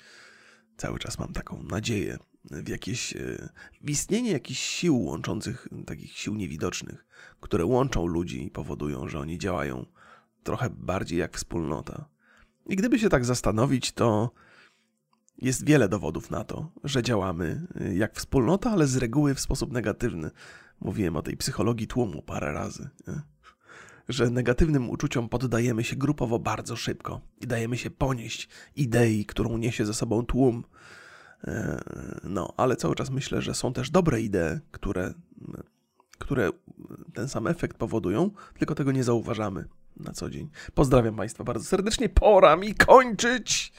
[0.77, 2.17] Cały czas mam taką nadzieję
[2.51, 3.49] w jakieś, e,
[3.81, 7.05] w istnienie jakichś sił łączących, takich sił niewidocznych,
[7.39, 9.85] które łączą ludzi i powodują, że oni działają
[10.43, 12.09] trochę bardziej jak wspólnota.
[12.65, 14.31] I gdyby się tak zastanowić, to
[15.37, 19.71] jest wiele dowodów na to, że działamy y, jak wspólnota, ale z reguły w sposób
[19.71, 20.31] negatywny.
[20.81, 22.89] Mówiłem o tej psychologii tłumu parę razy.
[23.07, 23.21] Nie?
[24.09, 29.85] Że negatywnym uczuciom poddajemy się grupowo bardzo szybko i dajemy się ponieść idei, którą niesie
[29.85, 30.63] ze sobą tłum.
[31.43, 31.81] E,
[32.23, 35.13] no, ale cały czas myślę, że są też dobre idee, które,
[36.17, 36.49] które
[37.13, 39.65] ten sam efekt powodują, tylko tego nie zauważamy
[39.97, 40.49] na co dzień.
[40.73, 42.09] Pozdrawiam Państwa bardzo serdecznie.
[42.09, 43.73] Pora mi kończyć.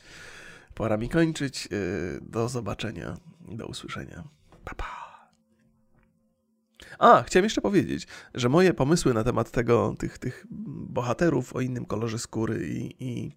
[0.76, 1.68] Pora mi kończyć.
[1.72, 3.16] Y, do zobaczenia.
[3.48, 4.24] Do usłyszenia.
[4.64, 5.06] Pa, pa.
[6.98, 11.84] A, chciałem jeszcze powiedzieć, że moje pomysły na temat tego, tych, tych bohaterów o innym
[11.84, 13.32] kolorze skóry i, i,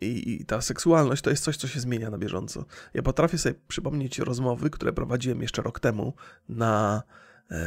[0.00, 2.64] i, i ta seksualność to jest coś, co się zmienia na bieżąco.
[2.94, 6.14] Ja potrafię sobie przypomnieć rozmowy, które prowadziłem jeszcze rok temu
[6.48, 7.02] na,
[7.50, 7.58] e,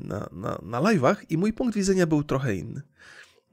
[0.00, 2.82] na, na, na live'ach i mój punkt widzenia był trochę inny.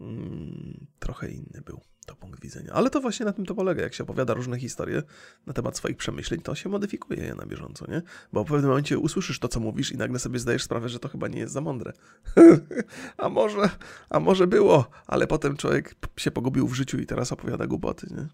[0.04, 2.74] Mm, trochę inny był to punkt widzenia.
[2.74, 3.84] Ale to właśnie na tym to polega.
[3.84, 5.04] Jak się opowiada różne historie
[5.46, 8.02] na temat swoich przemyśleń, to się modyfikuje je na bieżąco, nie?
[8.34, 11.10] Bo w pewnym momencie usłyszysz to, co mówisz i nagle sobie zdajesz sprawę, że to
[11.10, 11.94] chyba nie jest za mądre.
[13.18, 13.70] a może,
[14.10, 18.28] a może było, ale potem człowiek się pogubił w życiu i teraz opowiada głupoty, nie?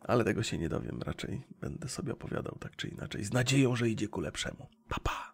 [0.00, 3.88] Ale tego się nie dowiem, raczej będę sobie opowiadał tak czy inaczej, z nadzieją, że
[3.88, 4.66] idzie ku lepszemu.
[4.88, 5.33] Pa, pa.